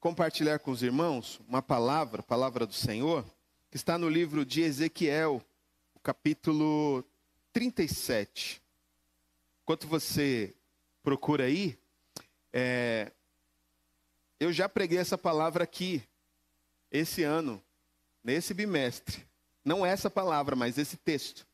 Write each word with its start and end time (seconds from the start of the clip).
compartilhar 0.00 0.58
com 0.58 0.70
os 0.70 0.82
irmãos 0.82 1.40
uma 1.48 1.62
palavra, 1.62 2.22
palavra 2.22 2.66
do 2.66 2.74
Senhor, 2.74 3.24
que 3.70 3.76
está 3.76 3.98
no 3.98 4.08
livro 4.08 4.44
de 4.44 4.62
Ezequiel, 4.62 5.42
capítulo 6.02 7.04
37. 7.52 8.62
Enquanto 9.62 9.86
você 9.88 10.54
procura 11.02 11.44
aí, 11.44 11.78
é, 12.52 13.10
eu 14.38 14.52
já 14.52 14.68
preguei 14.68 14.98
essa 14.98 15.18
palavra 15.18 15.64
aqui, 15.64 16.02
esse 16.90 17.22
ano, 17.22 17.62
nesse 18.22 18.54
bimestre. 18.54 19.26
Não 19.64 19.84
essa 19.84 20.08
palavra, 20.08 20.54
mas 20.54 20.78
esse 20.78 20.96
texto. 20.96 21.46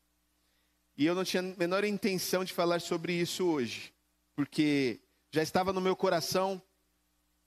E 0.95 1.05
eu 1.05 1.15
não 1.15 1.23
tinha 1.23 1.41
a 1.41 1.57
menor 1.57 1.83
intenção 1.83 2.43
de 2.43 2.53
falar 2.53 2.79
sobre 2.81 3.13
isso 3.13 3.45
hoje, 3.45 3.91
porque 4.35 4.99
já 5.31 5.41
estava 5.41 5.73
no 5.73 5.81
meu 5.81 5.95
coração, 5.95 6.61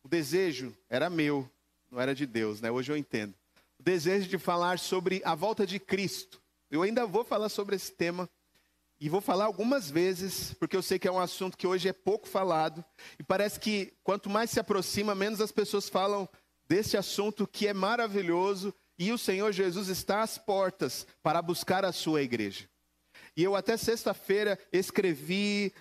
o 0.06 0.08
desejo 0.08 0.72
era 0.88 1.10
meu, 1.10 1.50
não 1.90 2.00
era 2.00 2.14
de 2.14 2.26
Deus, 2.26 2.60
né? 2.60 2.70
Hoje 2.70 2.92
eu 2.92 2.96
entendo. 2.96 3.34
O 3.76 3.82
desejo 3.82 4.28
de 4.28 4.38
falar 4.38 4.78
sobre 4.78 5.20
a 5.24 5.34
volta 5.34 5.66
de 5.66 5.80
Cristo. 5.80 6.40
Eu 6.70 6.82
ainda 6.82 7.04
vou 7.04 7.24
falar 7.24 7.48
sobre 7.48 7.74
esse 7.74 7.90
tema 7.90 8.30
e 9.00 9.08
vou 9.08 9.20
falar 9.20 9.46
algumas 9.46 9.90
vezes, 9.90 10.54
porque 10.60 10.76
eu 10.76 10.82
sei 10.82 10.96
que 10.96 11.08
é 11.08 11.10
um 11.10 11.18
assunto 11.18 11.58
que 11.58 11.66
hoje 11.66 11.88
é 11.88 11.92
pouco 11.92 12.28
falado 12.28 12.84
e 13.18 13.24
parece 13.24 13.58
que 13.58 13.94
quanto 14.04 14.30
mais 14.30 14.48
se 14.50 14.60
aproxima, 14.60 15.12
menos 15.12 15.40
as 15.40 15.50
pessoas 15.50 15.88
falam 15.88 16.28
desse 16.68 16.96
assunto 16.96 17.44
que 17.44 17.66
é 17.66 17.74
maravilhoso 17.74 18.72
e 18.96 19.10
o 19.10 19.18
Senhor 19.18 19.50
Jesus 19.50 19.88
está 19.88 20.22
às 20.22 20.38
portas 20.38 21.04
para 21.20 21.42
buscar 21.42 21.84
a 21.84 21.90
sua 21.90 22.22
igreja. 22.22 22.68
E 23.36 23.42
eu 23.42 23.56
até 23.56 23.76
sexta-feira 23.76 24.56
escrevi, 24.72 25.74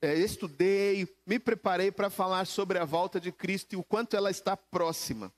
é, 0.00 0.14
estudei, 0.18 1.08
me 1.26 1.38
preparei 1.38 1.90
para 1.90 2.10
falar 2.10 2.46
sobre 2.46 2.78
a 2.78 2.84
volta 2.84 3.20
de 3.20 3.30
Cristo 3.30 3.74
e 3.74 3.76
o 3.76 3.84
quanto 3.84 4.16
ela 4.16 4.30
está 4.30 4.56
próxima. 4.56 5.32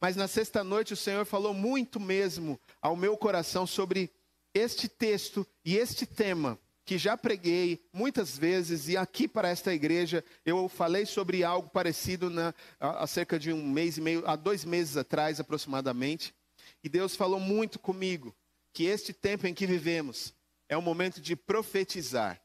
Mas 0.00 0.16
na 0.16 0.28
sexta 0.28 0.62
noite 0.62 0.92
o 0.92 0.96
Senhor 0.96 1.24
falou 1.24 1.54
muito 1.54 1.98
mesmo 1.98 2.60
ao 2.82 2.96
meu 2.96 3.16
coração 3.16 3.66
sobre 3.66 4.10
este 4.52 4.88
texto 4.88 5.46
e 5.64 5.76
este 5.76 6.04
tema 6.04 6.58
que 6.84 6.98
já 6.98 7.16
preguei 7.16 7.86
muitas 7.92 8.36
vezes 8.36 8.88
e 8.88 8.96
aqui 8.96 9.28
para 9.28 9.48
esta 9.48 9.74
igreja 9.74 10.24
eu 10.44 10.68
falei 10.68 11.04
sobre 11.04 11.44
algo 11.44 11.68
parecido 11.68 12.30
na, 12.30 12.54
há 12.80 13.06
cerca 13.06 13.38
de 13.38 13.52
um 13.52 13.62
mês 13.62 13.98
e 13.98 14.00
meio, 14.00 14.22
há 14.26 14.34
dois 14.34 14.64
meses 14.64 14.96
atrás 14.96 15.38
aproximadamente. 15.38 16.34
E 16.82 16.88
Deus 16.88 17.14
falou 17.14 17.38
muito 17.38 17.78
comigo 17.78 18.34
que 18.72 18.84
este 18.84 19.12
tempo 19.12 19.46
em 19.46 19.54
que 19.54 19.66
vivemos 19.66 20.34
é 20.68 20.76
o 20.76 20.82
momento 20.82 21.20
de 21.20 21.36
profetizar. 21.36 22.40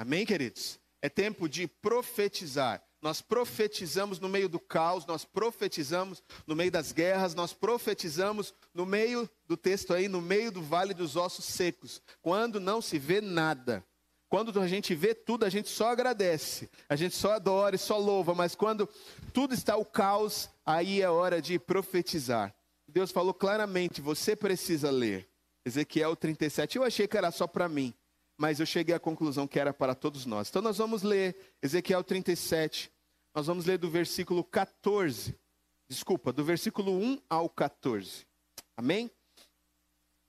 Amém, 0.00 0.24
queridos? 0.24 0.80
É 1.02 1.10
tempo 1.10 1.46
de 1.46 1.68
profetizar. 1.68 2.82
Nós 3.02 3.20
profetizamos 3.20 4.18
no 4.18 4.30
meio 4.30 4.48
do 4.48 4.58
caos, 4.58 5.04
nós 5.04 5.26
profetizamos 5.26 6.22
no 6.46 6.56
meio 6.56 6.70
das 6.70 6.90
guerras, 6.90 7.34
nós 7.34 7.52
profetizamos 7.52 8.54
no 8.72 8.86
meio 8.86 9.28
do 9.46 9.58
texto 9.58 9.92
aí, 9.92 10.08
no 10.08 10.22
meio 10.22 10.50
do 10.50 10.62
vale 10.62 10.94
dos 10.94 11.16
ossos 11.16 11.44
secos, 11.44 12.00
quando 12.22 12.58
não 12.58 12.80
se 12.80 12.98
vê 12.98 13.20
nada. 13.20 13.84
Quando 14.26 14.58
a 14.58 14.66
gente 14.66 14.94
vê 14.94 15.14
tudo, 15.14 15.44
a 15.44 15.50
gente 15.50 15.68
só 15.68 15.90
agradece, 15.90 16.70
a 16.88 16.96
gente 16.96 17.14
só 17.14 17.32
adora 17.32 17.76
e 17.76 17.78
só 17.78 17.98
louva, 17.98 18.34
mas 18.34 18.54
quando 18.54 18.88
tudo 19.34 19.52
está 19.52 19.76
o 19.76 19.84
caos, 19.84 20.48
aí 20.64 21.02
é 21.02 21.10
hora 21.10 21.42
de 21.42 21.58
profetizar. 21.58 22.54
Deus 22.88 23.10
falou 23.10 23.34
claramente: 23.34 24.00
você 24.00 24.34
precisa 24.34 24.90
ler. 24.90 25.28
Ezequiel 25.62 26.16
37. 26.16 26.78
Eu 26.78 26.84
achei 26.84 27.06
que 27.06 27.18
era 27.18 27.30
só 27.30 27.46
para 27.46 27.68
mim, 27.68 27.92
mas 28.40 28.58
eu 28.58 28.64
cheguei 28.64 28.94
à 28.94 28.98
conclusão 28.98 29.46
que 29.46 29.60
era 29.60 29.70
para 29.70 29.94
todos 29.94 30.24
nós. 30.24 30.48
Então 30.48 30.62
nós 30.62 30.78
vamos 30.78 31.02
ler 31.02 31.36
Ezequiel 31.60 32.02
37. 32.02 32.90
Nós 33.34 33.46
vamos 33.46 33.66
ler 33.66 33.76
do 33.76 33.90
versículo 33.90 34.42
14. 34.42 35.38
Desculpa, 35.86 36.32
do 36.32 36.42
versículo 36.42 36.90
1 36.98 37.20
ao 37.28 37.50
14. 37.50 38.26
Amém? 38.74 39.10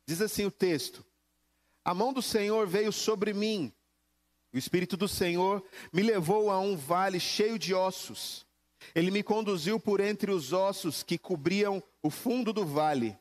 Diz 0.06 0.22
assim 0.22 0.44
o 0.44 0.52
texto: 0.52 1.06
A 1.86 1.94
mão 1.94 2.12
do 2.12 2.22
Senhor 2.22 2.68
veio 2.68 2.92
sobre 2.92 3.32
mim. 3.32 3.72
O 4.54 4.58
Espírito 4.58 4.98
do 4.98 5.08
Senhor 5.08 5.64
me 5.94 6.04
levou 6.04 6.52
a 6.52 6.60
um 6.60 6.76
vale 6.76 7.18
cheio 7.18 7.58
de 7.58 7.74
ossos. 7.74 8.46
Ele 8.94 9.10
me 9.10 9.24
conduziu 9.24 9.80
por 9.80 10.02
entre 10.02 10.32
os 10.32 10.52
ossos 10.52 11.02
que 11.02 11.18
cobriam 11.18 11.82
o 12.04 12.10
fundo 12.10 12.52
do 12.52 12.66
vale 12.66 13.18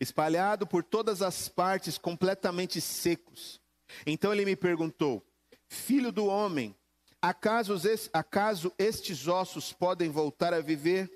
espalhado 0.00 0.66
por 0.66 0.82
todas 0.82 1.22
as 1.22 1.48
partes, 1.48 1.98
completamente 1.98 2.80
secos. 2.80 3.61
Então 4.06 4.32
ele 4.32 4.44
me 4.44 4.56
perguntou: 4.56 5.24
Filho 5.68 6.12
do 6.12 6.26
homem, 6.26 6.74
acaso, 7.20 7.74
acaso 8.12 8.72
estes 8.78 9.26
ossos 9.28 9.72
podem 9.72 10.10
voltar 10.10 10.52
a 10.52 10.60
viver? 10.60 11.10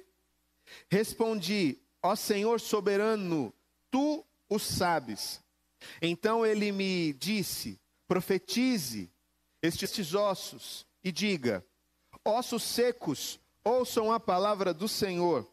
Respondi: 0.91 1.79
Ó 2.03 2.15
Senhor 2.15 2.61
soberano, 2.61 3.53
tu 3.91 4.25
o 4.49 4.59
sabes. 4.59 5.43
Então 6.01 6.45
ele 6.45 6.73
me 6.73 7.13
disse: 7.13 7.81
Profetize 8.07 9.11
estes 9.63 10.15
ossos 10.15 10.87
e 11.03 11.11
diga: 11.11 11.65
Ossos 12.25 12.63
secos, 12.63 13.41
ouçam 13.65 14.13
a 14.13 14.21
palavra 14.21 14.73
do 14.73 14.89
Senhor. 14.89 15.47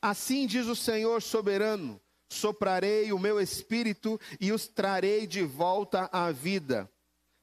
Assim 0.00 0.46
diz 0.46 0.66
o 0.66 0.76
Senhor 0.76 1.22
soberano: 1.22 2.00
soprarei 2.28 3.12
o 3.12 3.18
meu 3.18 3.40
espírito 3.40 4.20
e 4.40 4.52
os 4.52 4.66
trarei 4.66 5.26
de 5.26 5.42
volta 5.42 6.08
à 6.12 6.30
vida. 6.30 6.90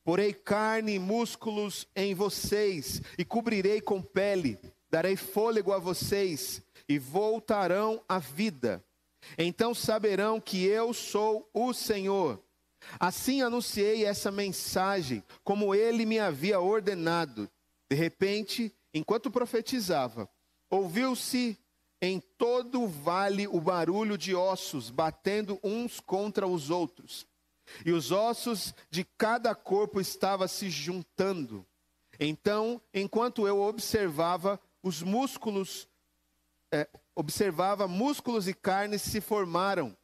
Porei 0.03 0.33
carne 0.33 0.95
e 0.95 0.99
músculos 0.99 1.87
em 1.95 2.13
vocês 2.13 3.01
e 3.17 3.23
cobrirei 3.23 3.79
com 3.79 4.01
pele, 4.01 4.59
darei 4.89 5.15
fôlego 5.15 5.71
a 5.71 5.79
vocês 5.79 6.61
e 6.89 6.99
voltarão 6.99 8.03
à 8.07 8.19
vida. 8.19 8.83
Então 9.37 9.73
saberão 9.73 10.41
que 10.41 10.65
eu 10.65 10.93
sou 10.93 11.49
o 11.53 11.73
Senhor. 11.73 12.43
Assim 12.99 13.41
anunciei 13.41 14.03
essa 14.03 14.29
mensagem, 14.29 15.23
como 15.41 15.73
ele 15.73 16.05
me 16.05 16.19
havia 16.19 16.59
ordenado. 16.59 17.49
De 17.89 17.95
repente, 17.95 18.73
enquanto 18.93 19.31
profetizava, 19.31 20.29
ouviu-se 20.69 21.57
em 22.05 22.19
todo 22.19 22.81
o 22.81 22.87
vale 22.87 23.47
o 23.47 23.61
barulho 23.61 24.17
de 24.17 24.35
ossos 24.35 24.89
batendo 24.89 25.57
uns 25.63 26.01
contra 26.01 26.45
os 26.45 26.69
outros. 26.69 27.25
E 27.85 27.93
os 27.93 28.11
ossos 28.11 28.75
de 28.89 29.05
cada 29.17 29.55
corpo 29.55 30.01
estavam 30.01 30.45
se 30.45 30.69
juntando. 30.69 31.65
Então, 32.19 32.81
enquanto 32.93 33.47
eu 33.47 33.61
observava, 33.61 34.59
os 34.83 35.01
músculos, 35.01 35.87
é, 36.73 36.89
observava, 37.15 37.87
músculos 37.87 38.49
e 38.49 38.53
carnes 38.53 39.01
se 39.01 39.21
formaram, 39.21 39.95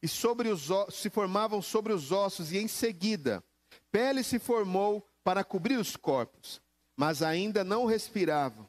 e 0.00 0.06
sobre 0.06 0.48
os 0.48 0.68
se 0.92 1.10
formavam 1.10 1.60
sobre 1.60 1.92
os 1.92 2.12
ossos, 2.12 2.52
e 2.52 2.58
em 2.58 2.68
seguida, 2.68 3.42
pele 3.90 4.22
se 4.22 4.38
formou 4.38 5.04
para 5.24 5.42
cobrir 5.42 5.76
os 5.76 5.96
corpos, 5.96 6.62
mas 6.96 7.20
ainda 7.20 7.64
não 7.64 7.84
respiravam. 7.84 8.68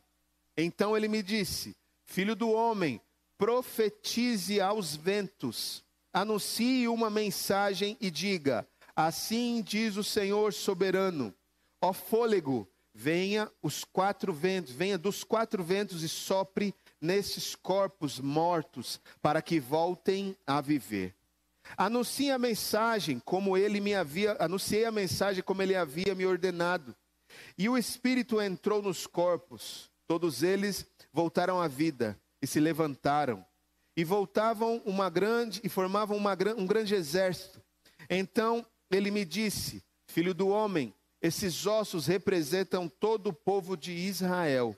Então 0.58 0.98
ele 0.98 1.08
me 1.08 1.22
disse: 1.22 1.76
Filho 2.14 2.36
do 2.36 2.52
homem, 2.52 3.02
profetize 3.40 4.62
aos 4.62 4.96
ventos, 4.96 5.84
anuncie 6.14 6.88
uma 6.88 7.10
mensagem 7.10 7.98
e 8.00 8.12
diga: 8.12 8.68
Assim 8.96 9.64
diz 9.64 9.98
o 9.98 10.04
Senhor 10.04 10.54
soberano: 10.54 11.34
Ó 11.82 11.92
fôlego, 11.92 12.70
venha 12.94 13.52
os 13.64 13.84
quatro 13.84 14.32
ventos, 14.32 14.72
venha 14.74 14.96
dos 14.96 15.24
quatro 15.24 15.64
ventos 15.64 16.04
e 16.04 16.08
sopre 16.08 16.72
nesses 17.02 17.56
corpos 17.56 18.20
mortos, 18.20 19.02
para 19.20 19.42
que 19.42 19.60
voltem 19.60 20.38
a 20.46 20.62
viver. 20.62 21.16
Anuncie 21.76 22.30
a 22.30 22.38
mensagem 22.38 23.18
como 23.18 23.58
ele 23.58 23.82
me 23.82 23.96
havia, 23.96 24.38
anunciei 24.40 24.86
a 24.86 24.92
mensagem 24.92 25.42
como 25.42 25.64
ele 25.64 25.76
havia 25.76 26.14
me 26.14 26.28
ordenado. 26.28 26.96
E 27.58 27.68
o 27.68 27.76
Espírito 27.76 28.40
entrou 28.40 28.84
nos 28.84 29.08
corpos, 29.08 29.90
todos 30.06 30.44
eles 30.44 30.86
voltaram 31.14 31.62
à 31.62 31.68
vida 31.68 32.20
e 32.42 32.48
se 32.48 32.60
levantaram 32.60 33.46
e 33.96 34.04
voltavam 34.04 34.82
uma 34.86 35.10
grande 35.10 35.62
e 35.64 35.70
formavam 35.70 36.18
uma, 36.18 36.36
um 36.58 36.66
grande 36.66 36.96
exército. 36.96 37.62
Então 38.10 38.66
ele 38.92 39.12
me 39.12 39.24
disse: 39.24 39.84
Filho 40.08 40.34
do 40.34 40.48
homem, 40.48 40.94
esses 41.22 41.66
ossos 41.66 42.08
representam 42.08 42.90
todo 42.90 43.28
o 43.28 43.34
povo 43.34 43.78
de 43.78 43.92
Israel. 43.92 44.76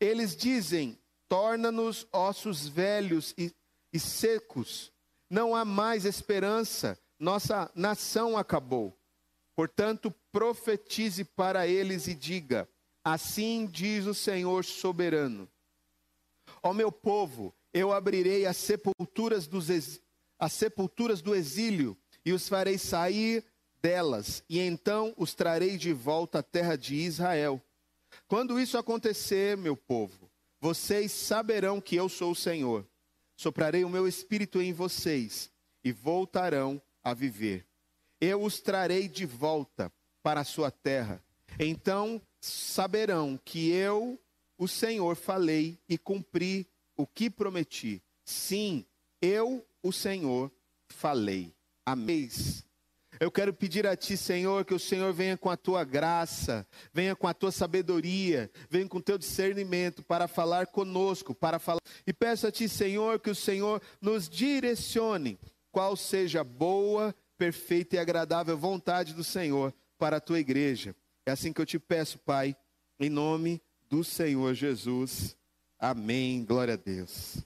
Eles 0.00 0.34
dizem: 0.34 0.98
Torna-nos 1.28 2.06
ossos 2.12 2.66
velhos 2.66 3.34
e, 3.36 3.54
e 3.92 4.00
secos. 4.00 4.90
Não 5.30 5.54
há 5.54 5.64
mais 5.64 6.04
esperança. 6.04 6.98
Nossa 7.18 7.70
nação 7.74 8.36
acabou. 8.36 8.96
Portanto, 9.54 10.12
profetize 10.32 11.24
para 11.24 11.66
eles 11.66 12.06
e 12.06 12.14
diga: 12.14 12.68
Assim 13.04 13.66
diz 13.66 14.06
o 14.06 14.14
Senhor 14.14 14.64
soberano: 14.64 15.48
Ó 16.62 16.72
meu 16.72 16.92
povo, 16.92 17.54
eu 17.72 17.92
abrirei 17.92 18.46
as 18.46 18.56
sepulturas, 18.56 19.48
ex... 19.68 20.00
as 20.38 20.52
sepulturas 20.52 21.20
do 21.20 21.34
exílio 21.34 21.96
e 22.24 22.32
os 22.32 22.48
farei 22.48 22.78
sair 22.78 23.44
delas, 23.80 24.44
e 24.48 24.60
então 24.60 25.12
os 25.16 25.34
trarei 25.34 25.76
de 25.76 25.92
volta 25.92 26.38
à 26.38 26.42
terra 26.42 26.76
de 26.76 26.94
Israel. 26.94 27.60
Quando 28.28 28.60
isso 28.60 28.78
acontecer, 28.78 29.56
meu 29.56 29.76
povo, 29.76 30.30
vocês 30.60 31.10
saberão 31.10 31.80
que 31.80 31.96
eu 31.96 32.08
sou 32.08 32.30
o 32.30 32.36
Senhor. 32.36 32.86
Soprarei 33.36 33.84
o 33.84 33.88
meu 33.88 34.06
espírito 34.06 34.60
em 34.60 34.72
vocês 34.72 35.50
e 35.82 35.90
voltarão 35.90 36.80
a 37.02 37.12
viver. 37.12 37.66
Eu 38.20 38.42
os 38.42 38.60
trarei 38.60 39.08
de 39.08 39.26
volta 39.26 39.90
para 40.22 40.42
a 40.42 40.44
sua 40.44 40.70
terra. 40.70 41.20
Então 41.58 42.22
saberão 42.42 43.40
que 43.44 43.70
eu, 43.70 44.20
o 44.58 44.66
Senhor, 44.66 45.16
falei 45.16 45.78
e 45.88 45.96
cumpri 45.96 46.66
o 46.96 47.06
que 47.06 47.30
prometi. 47.30 48.02
Sim, 48.24 48.84
eu, 49.20 49.64
o 49.82 49.92
Senhor, 49.92 50.50
falei. 50.88 51.54
Amém. 51.86 52.28
Eu 53.20 53.30
quero 53.30 53.54
pedir 53.54 53.86
a 53.86 53.96
Ti, 53.96 54.16
Senhor, 54.16 54.64
que 54.64 54.74
o 54.74 54.78
Senhor 54.78 55.12
venha 55.12 55.36
com 55.36 55.48
a 55.48 55.56
Tua 55.56 55.84
graça, 55.84 56.66
venha 56.92 57.14
com 57.14 57.28
a 57.28 57.34
Tua 57.34 57.52
sabedoria, 57.52 58.50
venha 58.68 58.88
com 58.88 58.98
o 58.98 59.02
Teu 59.02 59.16
discernimento 59.16 60.02
para 60.02 60.26
falar 60.26 60.66
conosco, 60.66 61.32
para 61.32 61.60
falar. 61.60 61.80
E 62.04 62.12
peço 62.12 62.46
a 62.46 62.50
Ti, 62.50 62.68
Senhor, 62.68 63.20
que 63.20 63.30
o 63.30 63.34
Senhor 63.34 63.80
nos 64.00 64.28
direcione, 64.28 65.38
qual 65.70 65.96
seja 65.96 66.40
a 66.40 66.44
boa, 66.44 67.14
perfeita 67.38 67.94
e 67.94 67.98
agradável 68.00 68.58
vontade 68.58 69.14
do 69.14 69.22
Senhor 69.22 69.72
para 69.96 70.16
a 70.16 70.20
Tua 70.20 70.40
igreja. 70.40 70.96
É 71.24 71.30
assim 71.30 71.52
que 71.52 71.60
eu 71.60 71.66
te 71.66 71.78
peço, 71.78 72.18
Pai, 72.18 72.56
em 72.98 73.08
nome 73.08 73.62
do 73.88 74.02
Senhor 74.02 74.54
Jesus. 74.54 75.36
Amém. 75.78 76.44
Glória 76.44 76.74
a 76.74 76.76
Deus. 76.76 77.36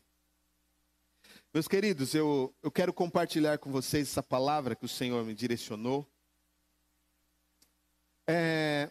Meus 1.52 1.68
queridos, 1.68 2.14
eu, 2.14 2.54
eu 2.62 2.70
quero 2.70 2.90
compartilhar 2.90 3.58
com 3.58 3.70
vocês 3.70 4.08
essa 4.08 4.22
palavra 4.22 4.74
que 4.74 4.86
o 4.86 4.88
Senhor 4.88 5.22
me 5.26 5.34
direcionou. 5.34 6.10
É, 8.26 8.90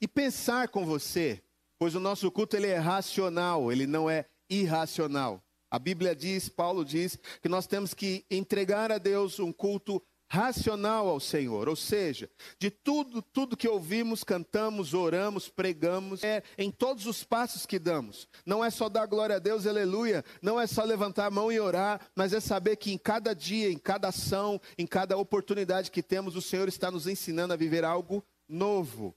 e 0.00 0.08
pensar 0.08 0.68
com 0.68 0.86
você, 0.86 1.42
pois 1.78 1.94
o 1.94 2.00
nosso 2.00 2.30
culto 2.30 2.56
ele 2.56 2.68
é 2.68 2.78
racional, 2.78 3.70
ele 3.70 3.86
não 3.86 4.08
é 4.08 4.24
irracional. 4.48 5.42
A 5.70 5.78
Bíblia 5.78 6.16
diz, 6.16 6.48
Paulo 6.48 6.84
diz, 6.84 7.18
que 7.42 7.48
nós 7.48 7.66
temos 7.66 7.92
que 7.92 8.24
entregar 8.30 8.90
a 8.90 8.98
Deus 8.98 9.38
um 9.38 9.52
culto 9.52 10.02
racional 10.30 11.08
ao 11.08 11.18
Senhor, 11.18 11.68
ou 11.68 11.74
seja, 11.74 12.30
de 12.56 12.70
tudo, 12.70 13.20
tudo 13.20 13.56
que 13.56 13.68
ouvimos, 13.68 14.22
cantamos, 14.22 14.94
oramos, 14.94 15.48
pregamos, 15.48 16.22
é 16.22 16.44
em 16.56 16.70
todos 16.70 17.04
os 17.06 17.24
passos 17.24 17.66
que 17.66 17.80
damos. 17.80 18.28
Não 18.46 18.64
é 18.64 18.70
só 18.70 18.88
dar 18.88 19.06
glória 19.06 19.36
a 19.36 19.38
Deus, 19.40 19.66
aleluia, 19.66 20.24
não 20.40 20.60
é 20.60 20.68
só 20.68 20.84
levantar 20.84 21.26
a 21.26 21.30
mão 21.30 21.50
e 21.50 21.58
orar, 21.58 22.00
mas 22.14 22.32
é 22.32 22.38
saber 22.38 22.76
que 22.76 22.92
em 22.92 22.98
cada 22.98 23.34
dia, 23.34 23.72
em 23.72 23.78
cada 23.78 24.08
ação, 24.08 24.60
em 24.78 24.86
cada 24.86 25.16
oportunidade 25.16 25.90
que 25.90 26.02
temos, 26.02 26.36
o 26.36 26.42
Senhor 26.42 26.68
está 26.68 26.92
nos 26.92 27.08
ensinando 27.08 27.52
a 27.52 27.56
viver 27.56 27.84
algo 27.84 28.24
novo 28.48 29.16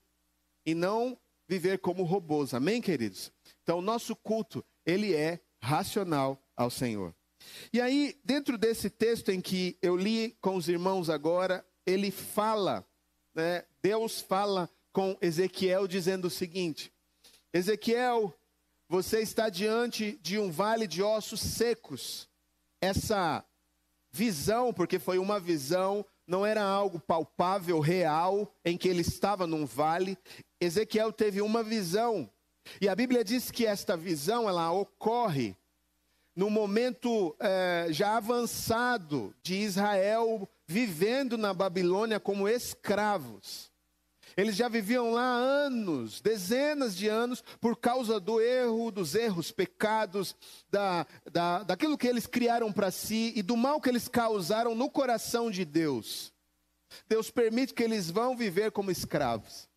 e 0.65 0.73
não 0.73 1.15
viver 1.47 1.77
como 1.77 2.03
robôs. 2.03 2.55
Amém, 2.55 2.81
queridos? 2.81 3.31
Então, 3.61 3.77
o 3.77 3.83
nosso 3.83 4.15
culto, 4.15 4.65
ele 4.83 5.13
é 5.13 5.39
racional 5.61 6.41
ao 6.57 6.71
Senhor. 6.71 7.13
E 7.71 7.81
aí, 7.81 8.19
dentro 8.23 8.57
desse 8.57 8.89
texto 8.89 9.29
em 9.29 9.41
que 9.41 9.77
eu 9.81 9.95
li 9.95 10.37
com 10.41 10.55
os 10.55 10.67
irmãos 10.67 11.09
agora, 11.09 11.65
ele 11.85 12.11
fala, 12.11 12.85
né, 13.33 13.65
Deus 13.81 14.21
fala 14.21 14.69
com 14.91 15.17
Ezequiel 15.21 15.87
dizendo 15.87 16.25
o 16.25 16.31
seguinte: 16.31 16.93
Ezequiel, 17.53 18.33
você 18.87 19.21
está 19.21 19.49
diante 19.49 20.19
de 20.21 20.37
um 20.37 20.51
vale 20.51 20.87
de 20.87 21.01
ossos 21.01 21.41
secos. 21.41 22.29
Essa 22.81 23.43
visão, 24.11 24.71
porque 24.71 24.99
foi 24.99 25.17
uma 25.17 25.39
visão, 25.39 26.05
não 26.27 26.45
era 26.45 26.63
algo 26.63 26.99
palpável, 26.99 27.79
real, 27.79 28.53
em 28.63 28.77
que 28.77 28.87
ele 28.87 29.01
estava 29.01 29.47
num 29.47 29.65
vale. 29.65 30.17
Ezequiel 30.59 31.11
teve 31.11 31.41
uma 31.41 31.63
visão. 31.63 32.29
E 32.79 32.87
a 32.87 32.95
Bíblia 32.95 33.23
diz 33.23 33.51
que 33.51 33.65
esta 33.65 33.97
visão 33.97 34.47
ela 34.47 34.71
ocorre 34.71 35.57
no 36.35 36.49
momento 36.49 37.35
é, 37.39 37.87
já 37.89 38.17
avançado 38.17 39.35
de 39.43 39.55
Israel 39.55 40.49
vivendo 40.67 41.37
na 41.37 41.53
Babilônia 41.53 42.19
como 42.19 42.47
escravos. 42.47 43.71
Eles 44.35 44.55
já 44.55 44.67
viviam 44.67 45.11
lá 45.11 45.23
anos, 45.23 46.19
dezenas 46.19 46.95
de 46.95 47.07
anos, 47.07 47.43
por 47.61 47.77
causa 47.77 48.19
do 48.19 48.41
erro, 48.41 48.89
dos 48.89 49.13
erros, 49.13 49.51
pecados, 49.51 50.35
da, 50.71 51.05
da, 51.31 51.61
daquilo 51.61 51.97
que 51.97 52.07
eles 52.07 52.25
criaram 52.25 52.71
para 52.71 52.89
si 52.89 53.31
e 53.35 53.43
do 53.43 53.55
mal 53.55 53.79
que 53.79 53.89
eles 53.89 54.07
causaram 54.07 54.73
no 54.73 54.89
coração 54.89 55.51
de 55.51 55.63
Deus. 55.63 56.33
Deus 57.07 57.29
permite 57.29 57.73
que 57.73 57.83
eles 57.83 58.09
vão 58.09 58.35
viver 58.35 58.71
como 58.71 58.89
escravos. 58.89 59.69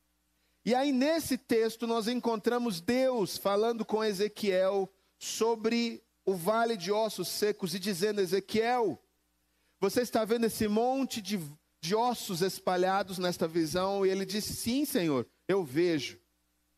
E 0.64 0.74
aí, 0.74 0.90
nesse 0.90 1.36
texto, 1.36 1.86
nós 1.86 2.08
encontramos 2.08 2.80
Deus 2.80 3.36
falando 3.36 3.84
com 3.84 4.02
Ezequiel 4.02 4.90
sobre 5.18 6.02
o 6.26 6.34
vale 6.34 6.76
de 6.76 6.90
ossos 6.90 7.28
secos 7.28 7.74
e 7.74 7.78
dizendo: 7.78 8.20
Ezequiel, 8.20 9.00
você 9.80 10.02
está 10.02 10.24
vendo 10.24 10.46
esse 10.46 10.66
monte 10.66 11.22
de, 11.22 11.40
de 11.80 11.94
ossos 11.94 12.42
espalhados 12.42 13.16
nesta 13.16 13.46
visão? 13.46 14.04
E 14.04 14.10
ele 14.10 14.26
disse: 14.26 14.54
Sim, 14.54 14.84
Senhor, 14.84 15.26
eu 15.46 15.64
vejo. 15.64 16.20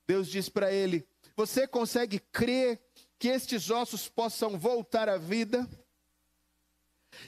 Deus 0.07 0.29
diz 0.29 0.49
para 0.51 0.71
ele: 0.71 1.09
Você 1.35 1.67
consegue 1.67 2.19
crer 2.19 2.81
que 3.19 3.29
estes 3.29 3.71
ossos 3.71 4.09
possam 4.09 4.59
voltar 4.59 5.09
à 5.09 5.17
vida? 5.17 5.69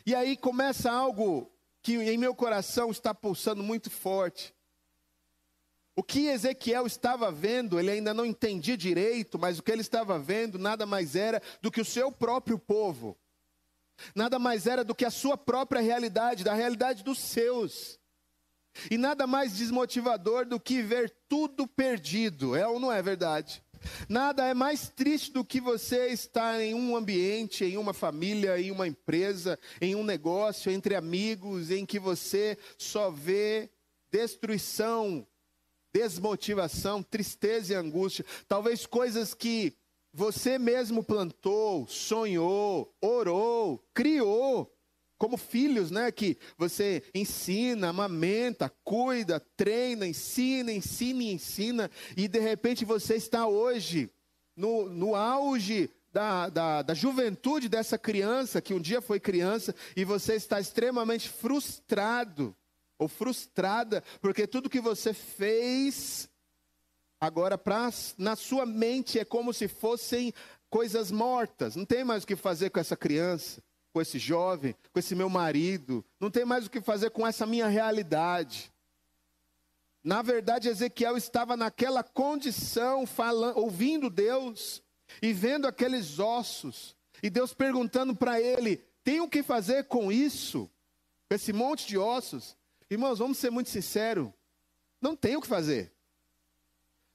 E 0.04 0.14
aí 0.14 0.36
começa 0.36 0.92
algo 0.92 1.50
que 1.82 1.94
em 1.96 2.18
meu 2.18 2.34
coração 2.34 2.90
está 2.90 3.14
pulsando 3.14 3.62
muito 3.62 3.90
forte. 3.90 4.54
O 6.00 6.02
que 6.02 6.28
Ezequiel 6.28 6.86
estava 6.86 7.30
vendo, 7.30 7.78
ele 7.78 7.90
ainda 7.90 8.14
não 8.14 8.24
entendia 8.24 8.74
direito, 8.74 9.38
mas 9.38 9.58
o 9.58 9.62
que 9.62 9.70
ele 9.70 9.82
estava 9.82 10.18
vendo 10.18 10.58
nada 10.58 10.86
mais 10.86 11.14
era 11.14 11.42
do 11.60 11.70
que 11.70 11.78
o 11.78 11.84
seu 11.84 12.10
próprio 12.10 12.58
povo. 12.58 13.18
Nada 14.14 14.38
mais 14.38 14.66
era 14.66 14.82
do 14.82 14.94
que 14.94 15.04
a 15.04 15.10
sua 15.10 15.36
própria 15.36 15.82
realidade, 15.82 16.42
da 16.42 16.54
realidade 16.54 17.04
dos 17.04 17.18
seus. 17.18 18.00
E 18.90 18.96
nada 18.96 19.26
mais 19.26 19.58
desmotivador 19.58 20.46
do 20.46 20.58
que 20.58 20.80
ver 20.80 21.14
tudo 21.28 21.66
perdido, 21.66 22.56
é 22.56 22.66
ou 22.66 22.80
não 22.80 22.90
é 22.90 23.02
verdade? 23.02 23.62
Nada 24.08 24.46
é 24.46 24.54
mais 24.54 24.88
triste 24.88 25.30
do 25.30 25.44
que 25.44 25.60
você 25.60 26.06
estar 26.06 26.62
em 26.62 26.72
um 26.72 26.96
ambiente, 26.96 27.62
em 27.62 27.76
uma 27.76 27.92
família, 27.92 28.58
em 28.58 28.70
uma 28.70 28.88
empresa, 28.88 29.58
em 29.82 29.94
um 29.94 30.02
negócio, 30.02 30.72
entre 30.72 30.94
amigos, 30.94 31.70
em 31.70 31.84
que 31.84 31.98
você 31.98 32.56
só 32.78 33.10
vê 33.10 33.68
destruição, 34.10 35.26
desmotivação, 35.92 37.02
tristeza 37.02 37.72
e 37.72 37.76
angústia, 37.76 38.24
talvez 38.48 38.86
coisas 38.86 39.34
que 39.34 39.76
você 40.12 40.58
mesmo 40.58 41.04
plantou, 41.04 41.86
sonhou, 41.86 42.92
orou, 43.00 43.84
criou, 43.94 44.72
como 45.16 45.36
filhos, 45.36 45.90
né? 45.90 46.10
Que 46.10 46.38
você 46.56 47.02
ensina, 47.14 47.90
amamenta, 47.90 48.72
cuida, 48.82 49.38
treina, 49.56 50.06
ensina, 50.06 50.72
ensina 50.72 51.22
e 51.22 51.32
ensina, 51.32 51.90
e 52.16 52.26
de 52.26 52.40
repente 52.40 52.84
você 52.84 53.16
está 53.16 53.46
hoje 53.46 54.10
no, 54.56 54.88
no 54.88 55.14
auge 55.14 55.90
da, 56.12 56.48
da, 56.48 56.82
da, 56.82 56.94
juventude 56.94 57.68
dessa 57.68 57.96
criança, 57.96 58.60
que 58.60 58.74
um 58.74 58.80
dia 58.80 59.00
foi 59.00 59.20
criança, 59.20 59.74
e 59.94 60.04
você 60.04 60.34
está 60.34 60.58
extremamente 60.58 61.28
frustrado 61.28 62.56
ou 63.00 63.08
frustrada, 63.08 64.04
porque 64.20 64.46
tudo 64.46 64.68
que 64.68 64.78
você 64.78 65.14
fez 65.14 66.28
agora 67.18 67.56
pra, 67.56 67.90
na 68.18 68.36
sua 68.36 68.66
mente 68.66 69.18
é 69.18 69.24
como 69.24 69.54
se 69.54 69.66
fossem 69.66 70.34
coisas 70.68 71.10
mortas. 71.10 71.74
Não 71.74 71.86
tem 71.86 72.04
mais 72.04 72.22
o 72.22 72.26
que 72.26 72.36
fazer 72.36 72.68
com 72.68 72.78
essa 72.78 72.94
criança, 72.94 73.62
com 73.90 74.02
esse 74.02 74.18
jovem, 74.18 74.76
com 74.92 74.98
esse 74.98 75.14
meu 75.14 75.30
marido. 75.30 76.04
Não 76.20 76.30
tem 76.30 76.44
mais 76.44 76.66
o 76.66 76.70
que 76.70 76.82
fazer 76.82 77.10
com 77.10 77.26
essa 77.26 77.46
minha 77.46 77.68
realidade. 77.68 78.70
Na 80.04 80.20
verdade, 80.20 80.68
Ezequiel 80.68 81.16
estava 81.16 81.56
naquela 81.56 82.02
condição, 82.02 83.06
falando, 83.06 83.56
ouvindo 83.56 84.10
Deus 84.10 84.82
e 85.22 85.32
vendo 85.32 85.66
aqueles 85.66 86.18
ossos. 86.18 86.94
E 87.22 87.30
Deus 87.30 87.54
perguntando 87.54 88.14
para 88.14 88.38
ele: 88.38 88.76
tem 89.02 89.20
o 89.20 89.28
que 89.28 89.42
fazer 89.42 89.84
com 89.84 90.12
isso? 90.12 90.70
Esse 91.30 91.52
monte 91.52 91.86
de 91.86 91.96
ossos? 91.96 92.59
Irmãos, 92.90 93.20
vamos 93.20 93.38
ser 93.38 93.50
muito 93.50 93.70
sinceros. 93.70 94.30
Não 95.00 95.14
tem 95.14 95.36
o 95.36 95.40
que 95.40 95.46
fazer. 95.46 95.94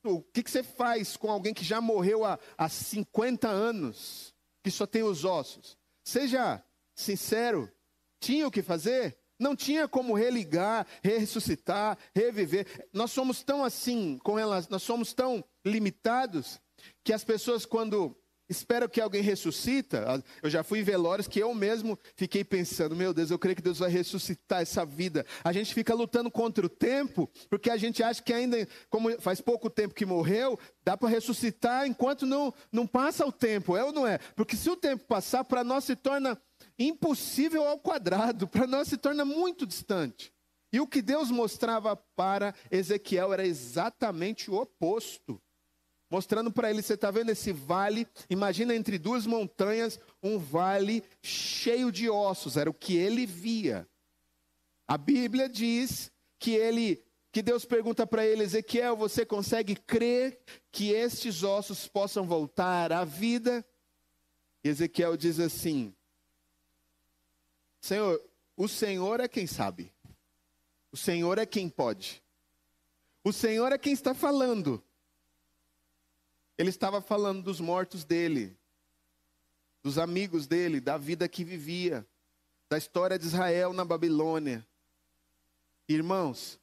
O 0.03 0.21
que, 0.21 0.41
que 0.41 0.49
você 0.49 0.63
faz 0.63 1.17
com 1.17 1.29
alguém 1.29 1.53
que 1.53 1.63
já 1.63 1.81
morreu 1.81 2.23
há, 2.23 2.39
há 2.57 2.69
50 2.69 3.47
anos, 3.47 4.33
que 4.63 4.71
só 4.71 4.85
tem 4.85 5.03
os 5.03 5.25
ossos? 5.25 5.77
Seja 6.03 6.63
sincero, 6.93 7.71
tinha 8.19 8.47
o 8.47 8.51
que 8.51 8.61
fazer? 8.61 9.17
Não 9.37 9.55
tinha 9.55 9.87
como 9.87 10.13
religar, 10.13 10.87
ressuscitar, 11.03 11.97
reviver. 12.15 12.87
Nós 12.93 13.11
somos 13.11 13.43
tão 13.43 13.63
assim 13.63 14.17
com 14.19 14.39
elas, 14.39 14.69
nós 14.69 14.83
somos 14.83 15.13
tão 15.13 15.43
limitados 15.65 16.61
que 17.03 17.11
as 17.11 17.23
pessoas 17.23 17.65
quando 17.65 18.15
espera 18.49 18.87
que 18.87 19.01
alguém 19.01 19.21
ressuscita. 19.21 20.23
Eu 20.41 20.49
já 20.49 20.63
fui 20.63 20.79
em 20.79 20.83
velórios 20.83 21.27
que 21.27 21.39
eu 21.39 21.53
mesmo 21.53 21.97
fiquei 22.15 22.43
pensando, 22.43 22.95
meu 22.95 23.13
Deus, 23.13 23.31
eu 23.31 23.39
creio 23.39 23.55
que 23.55 23.61
Deus 23.61 23.79
vai 23.79 23.89
ressuscitar 23.89 24.61
essa 24.61 24.85
vida. 24.85 25.25
A 25.43 25.51
gente 25.51 25.73
fica 25.73 25.93
lutando 25.93 26.29
contra 26.29 26.65
o 26.65 26.69
tempo, 26.69 27.29
porque 27.49 27.69
a 27.69 27.77
gente 27.77 28.03
acha 28.03 28.21
que 28.21 28.33
ainda, 28.33 28.67
como 28.89 29.09
faz 29.19 29.41
pouco 29.41 29.69
tempo 29.69 29.95
que 29.95 30.05
morreu, 30.05 30.59
dá 30.83 30.95
para 30.95 31.09
ressuscitar 31.09 31.87
enquanto 31.87 32.25
não, 32.25 32.53
não 32.71 32.85
passa 32.85 33.25
o 33.25 33.31
tempo, 33.31 33.75
é 33.75 33.83
ou 33.83 33.91
não 33.91 34.05
é? 34.05 34.17
Porque 34.35 34.55
se 34.55 34.69
o 34.69 34.75
tempo 34.75 35.05
passar, 35.05 35.43
para 35.43 35.63
nós 35.63 35.83
se 35.83 35.95
torna 35.95 36.39
impossível 36.77 37.65
ao 37.67 37.79
quadrado, 37.79 38.47
para 38.47 38.67
nós 38.67 38.87
se 38.87 38.97
torna 38.97 39.25
muito 39.25 39.65
distante. 39.65 40.31
E 40.71 40.79
o 40.79 40.87
que 40.87 41.01
Deus 41.01 41.31
mostrava 41.31 41.95
para 41.95 42.53
Ezequiel 42.69 43.31
era 43.31 43.47
exatamente 43.47 44.51
o 44.51 44.55
oposto 44.55 45.41
mostrando 46.09 46.51
para 46.51 46.69
ele: 46.69 46.81
você 46.81 46.93
está 46.93 47.11
vendo 47.11 47.29
esse 47.31 47.51
vale? 47.51 48.07
Imagina 48.29 48.75
entre 48.75 48.97
duas 48.97 49.25
montanhas 49.25 49.99
um 50.21 50.37
vale 50.37 51.03
cheio 51.21 51.91
de 51.91 52.09
ossos, 52.09 52.57
era 52.57 52.69
o 52.69 52.73
que 52.73 52.95
ele 52.95 53.25
via. 53.25 53.87
A 54.87 54.97
Bíblia 54.97 55.49
diz 55.49 56.11
que 56.37 56.51
ele, 56.51 57.03
que 57.31 57.41
Deus 57.41 57.65
pergunta 57.65 58.05
para 58.05 58.25
ele, 58.25 58.43
Ezequiel, 58.43 58.95
você 58.95 59.25
consegue 59.25 59.75
crer 59.75 60.39
que 60.71 60.91
estes 60.91 61.43
ossos 61.43 61.87
possam 61.87 62.25
voltar 62.25 62.91
à 62.91 63.03
vida? 63.03 63.65
E 64.63 64.69
Ezequiel 64.69 65.17
diz 65.17 65.39
assim: 65.39 65.93
Senhor, 67.81 68.21
o 68.55 68.67
Senhor 68.67 69.19
é 69.19 69.27
quem 69.27 69.47
sabe. 69.47 69.91
O 70.91 70.97
Senhor 70.97 71.37
é 71.37 71.45
quem 71.45 71.67
pode. 71.67 72.23
O 73.23 73.33
Senhor 73.33 73.71
é 73.71 73.77
quem 73.77 73.91
está 73.91 74.13
falando. 74.13 74.81
Ele 76.57 76.69
estava 76.69 77.01
falando 77.01 77.43
dos 77.43 77.59
mortos 77.59 78.03
dele, 78.03 78.57
dos 79.83 79.97
amigos 79.97 80.47
dele, 80.47 80.79
da 80.79 80.97
vida 80.97 81.27
que 81.27 81.43
vivia, 81.43 82.07
da 82.69 82.77
história 82.77 83.19
de 83.19 83.25
Israel 83.25 83.73
na 83.73 83.83
Babilônia. 83.83 84.65
Irmãos, 85.87 86.59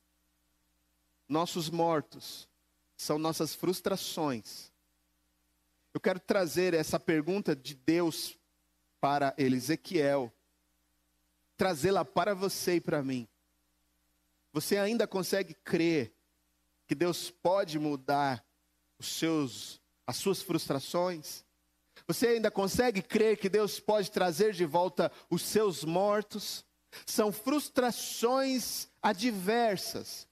nossos 1.29 1.69
mortos 1.69 2.49
são 2.97 3.19
nossas 3.19 3.55
frustrações. 3.55 4.73
Eu 5.93 6.01
quero 6.01 6.19
trazer 6.19 6.73
essa 6.73 6.99
pergunta 6.99 7.55
de 7.55 7.75
Deus 7.75 8.39
para 9.01 9.35
Ezequiel, 9.37 10.33
trazê-la 11.57 12.05
para 12.05 12.35
você 12.35 12.77
e 12.77 12.81
para 12.81 13.03
mim. 13.03 13.29
Você 14.53 14.79
ainda 14.79 15.07
consegue 15.07 15.55
crer 15.55 16.15
que 16.87 16.95
Deus 16.95 17.31
pode 17.31 17.79
mudar 17.79 18.45
os 18.99 19.07
seus 19.07 19.82
as 20.07 20.17
suas 20.17 20.43
frustrações? 20.43 21.45
Você 22.07 22.29
ainda 22.29 22.51
consegue 22.51 23.03
crer 23.03 23.37
que 23.37 23.49
Deus 23.49 23.79
pode 23.79 24.11
trazer 24.11 24.53
de 24.53 24.65
volta 24.65 25.11
os 25.31 25.43
seus 25.43 25.85
mortos? 25.85 26.65
São 27.07 27.33
frustrações 27.33 28.89
adversas. 29.03 30.27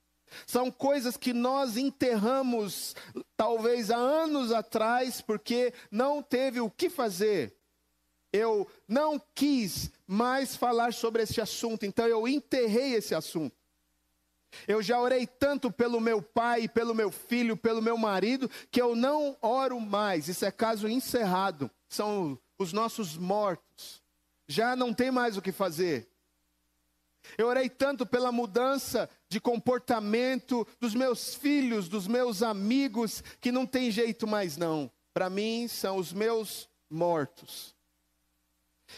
São 0.46 0.70
coisas 0.70 1.16
que 1.16 1.32
nós 1.32 1.76
enterramos 1.76 2.94
talvez 3.36 3.90
há 3.90 3.96
anos 3.96 4.52
atrás 4.52 5.20
porque 5.20 5.72
não 5.90 6.22
teve 6.22 6.60
o 6.60 6.70
que 6.70 6.88
fazer. 6.88 7.56
Eu 8.32 8.68
não 8.86 9.20
quis 9.34 9.90
mais 10.06 10.54
falar 10.54 10.92
sobre 10.92 11.22
esse 11.22 11.40
assunto, 11.40 11.84
então 11.84 12.06
eu 12.06 12.28
enterrei 12.28 12.94
esse 12.94 13.14
assunto. 13.14 13.59
Eu 14.66 14.82
já 14.82 15.00
orei 15.00 15.26
tanto 15.26 15.70
pelo 15.70 16.00
meu 16.00 16.20
pai, 16.20 16.68
pelo 16.68 16.94
meu 16.94 17.10
filho, 17.10 17.56
pelo 17.56 17.82
meu 17.82 17.96
marido, 17.96 18.50
que 18.70 18.80
eu 18.80 18.94
não 18.96 19.36
oro 19.40 19.80
mais. 19.80 20.28
Isso 20.28 20.44
é 20.44 20.50
caso 20.50 20.88
encerrado. 20.88 21.70
São 21.88 22.38
os 22.58 22.72
nossos 22.72 23.16
mortos. 23.16 24.02
Já 24.48 24.74
não 24.74 24.92
tem 24.92 25.10
mais 25.10 25.36
o 25.36 25.42
que 25.42 25.52
fazer. 25.52 26.08
Eu 27.36 27.46
orei 27.48 27.68
tanto 27.68 28.06
pela 28.06 28.32
mudança 28.32 29.08
de 29.28 29.40
comportamento 29.40 30.66
dos 30.80 30.94
meus 30.94 31.34
filhos, 31.34 31.88
dos 31.88 32.06
meus 32.06 32.42
amigos, 32.42 33.22
que 33.40 33.52
não 33.52 33.66
tem 33.66 33.90
jeito 33.90 34.26
mais 34.26 34.56
não. 34.56 34.90
Para 35.12 35.30
mim 35.30 35.68
são 35.68 35.96
os 35.96 36.12
meus 36.12 36.68
mortos. 36.88 37.74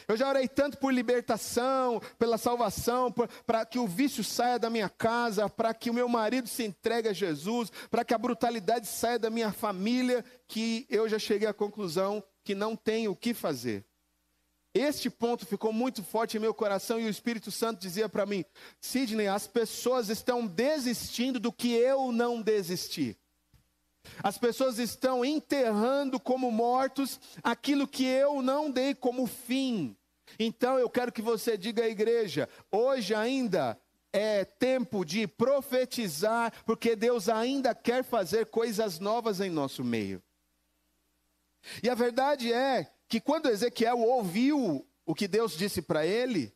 Eu 0.06 0.16
já 0.16 0.28
orei 0.28 0.48
tanto 0.48 0.78
por 0.78 0.92
libertação, 0.92 2.00
pela 2.18 2.38
salvação, 2.38 3.12
para 3.46 3.64
que 3.64 3.78
o 3.78 3.86
vício 3.86 4.22
saia 4.22 4.58
da 4.58 4.70
minha 4.70 4.88
casa, 4.88 5.48
para 5.48 5.72
que 5.74 5.90
o 5.90 5.94
meu 5.94 6.08
marido 6.08 6.48
se 6.48 6.64
entregue 6.64 7.08
a 7.08 7.12
Jesus, 7.12 7.70
para 7.90 8.04
que 8.04 8.14
a 8.14 8.18
brutalidade 8.18 8.86
saia 8.86 9.18
da 9.18 9.30
minha 9.30 9.52
família, 9.52 10.24
que 10.48 10.86
eu 10.88 11.08
já 11.08 11.18
cheguei 11.18 11.48
à 11.48 11.54
conclusão 11.54 12.22
que 12.44 12.54
não 12.54 12.74
tenho 12.74 13.12
o 13.12 13.16
que 13.16 13.32
fazer. 13.32 13.84
Este 14.74 15.10
ponto 15.10 15.44
ficou 15.44 15.70
muito 15.72 16.02
forte 16.02 16.36
em 16.36 16.40
meu 16.40 16.54
coração 16.54 16.98
e 16.98 17.04
o 17.04 17.10
Espírito 17.10 17.50
Santo 17.50 17.80
dizia 17.80 18.08
para 18.08 18.24
mim: 18.24 18.42
Sidney, 18.80 19.28
as 19.28 19.46
pessoas 19.46 20.08
estão 20.08 20.46
desistindo 20.46 21.38
do 21.38 21.52
que 21.52 21.72
eu 21.72 22.10
não 22.10 22.40
desisti. 22.40 23.18
As 24.22 24.38
pessoas 24.38 24.78
estão 24.78 25.24
enterrando 25.24 26.18
como 26.18 26.50
mortos 26.50 27.20
aquilo 27.42 27.86
que 27.86 28.04
eu 28.04 28.42
não 28.42 28.70
dei 28.70 28.94
como 28.94 29.26
fim. 29.26 29.96
Então 30.38 30.78
eu 30.78 30.88
quero 30.88 31.12
que 31.12 31.22
você 31.22 31.56
diga 31.56 31.84
à 31.84 31.88
igreja: 31.88 32.48
hoje 32.70 33.14
ainda 33.14 33.78
é 34.12 34.44
tempo 34.44 35.04
de 35.04 35.26
profetizar, 35.26 36.52
porque 36.64 36.94
Deus 36.94 37.28
ainda 37.28 37.74
quer 37.74 38.04
fazer 38.04 38.46
coisas 38.46 38.98
novas 38.98 39.40
em 39.40 39.50
nosso 39.50 39.82
meio. 39.82 40.22
E 41.82 41.88
a 41.88 41.94
verdade 41.94 42.52
é 42.52 42.90
que 43.08 43.20
quando 43.20 43.48
Ezequiel 43.48 43.98
ouviu 44.00 44.86
o 45.06 45.14
que 45.14 45.28
Deus 45.28 45.56
disse 45.56 45.80
para 45.80 46.04
ele, 46.04 46.54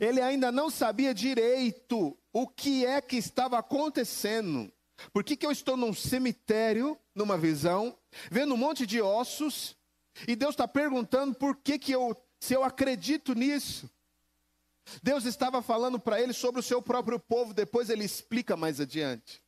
ele 0.00 0.20
ainda 0.20 0.52
não 0.52 0.70
sabia 0.70 1.14
direito 1.14 2.16
o 2.32 2.46
que 2.46 2.86
é 2.86 3.00
que 3.00 3.16
estava 3.16 3.58
acontecendo. 3.58 4.72
Por 5.12 5.24
que, 5.24 5.36
que 5.36 5.46
eu 5.46 5.50
estou 5.50 5.76
num 5.76 5.94
cemitério, 5.94 6.98
numa 7.14 7.38
visão, 7.38 7.96
vendo 8.30 8.54
um 8.54 8.58
monte 8.58 8.86
de 8.86 9.00
ossos, 9.00 9.76
e 10.26 10.36
Deus 10.36 10.52
está 10.52 10.68
perguntando 10.68 11.34
por 11.34 11.56
que, 11.56 11.78
que 11.78 11.92
eu, 11.92 12.16
se 12.38 12.54
eu 12.54 12.62
acredito 12.62 13.34
nisso? 13.34 13.90
Deus 15.02 15.24
estava 15.24 15.62
falando 15.62 15.98
para 15.98 16.20
ele 16.20 16.32
sobre 16.32 16.60
o 16.60 16.62
seu 16.62 16.82
próprio 16.82 17.18
povo, 17.18 17.54
depois 17.54 17.88
ele 17.88 18.04
explica 18.04 18.56
mais 18.56 18.80
adiante. 18.80 19.42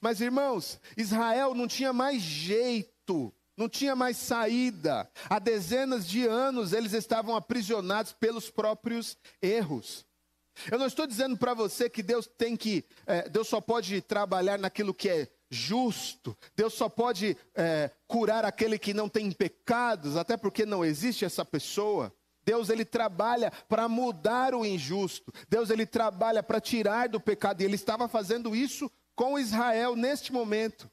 Mas 0.00 0.20
irmãos, 0.20 0.80
Israel 0.96 1.54
não 1.54 1.66
tinha 1.66 1.92
mais 1.92 2.22
jeito, 2.22 3.32
não 3.56 3.68
tinha 3.68 3.94
mais 3.94 4.16
saída. 4.16 5.10
Há 5.28 5.38
dezenas 5.38 6.06
de 6.06 6.26
anos 6.26 6.72
eles 6.72 6.92
estavam 6.92 7.36
aprisionados 7.36 8.12
pelos 8.12 8.50
próprios 8.50 9.16
erros. 9.40 10.04
Eu 10.70 10.78
não 10.78 10.86
estou 10.86 11.06
dizendo 11.06 11.36
para 11.36 11.54
você 11.54 11.88
que 11.88 12.02
Deus 12.02 12.26
tem 12.26 12.56
que, 12.56 12.84
é, 13.06 13.28
Deus 13.28 13.48
só 13.48 13.60
pode 13.60 14.00
trabalhar 14.02 14.58
naquilo 14.58 14.94
que 14.94 15.08
é 15.08 15.28
justo, 15.50 16.36
Deus 16.56 16.74
só 16.74 16.88
pode 16.88 17.36
é, 17.54 17.90
curar 18.06 18.44
aquele 18.44 18.78
que 18.78 18.94
não 18.94 19.08
tem 19.08 19.30
pecados, 19.30 20.16
até 20.16 20.36
porque 20.36 20.64
não 20.64 20.84
existe 20.84 21.24
essa 21.24 21.44
pessoa. 21.44 22.12
Deus 22.44 22.70
ele 22.70 22.84
trabalha 22.84 23.52
para 23.68 23.88
mudar 23.88 24.54
o 24.54 24.64
injusto. 24.64 25.32
Deus 25.48 25.70
ele 25.70 25.86
trabalha 25.86 26.42
para 26.42 26.60
tirar 26.60 27.08
do 27.08 27.20
pecado 27.20 27.60
e 27.60 27.64
ele 27.64 27.76
estava 27.76 28.08
fazendo 28.08 28.56
isso 28.56 28.90
com 29.14 29.38
Israel 29.38 29.94
neste 29.94 30.32
momento. 30.32 30.90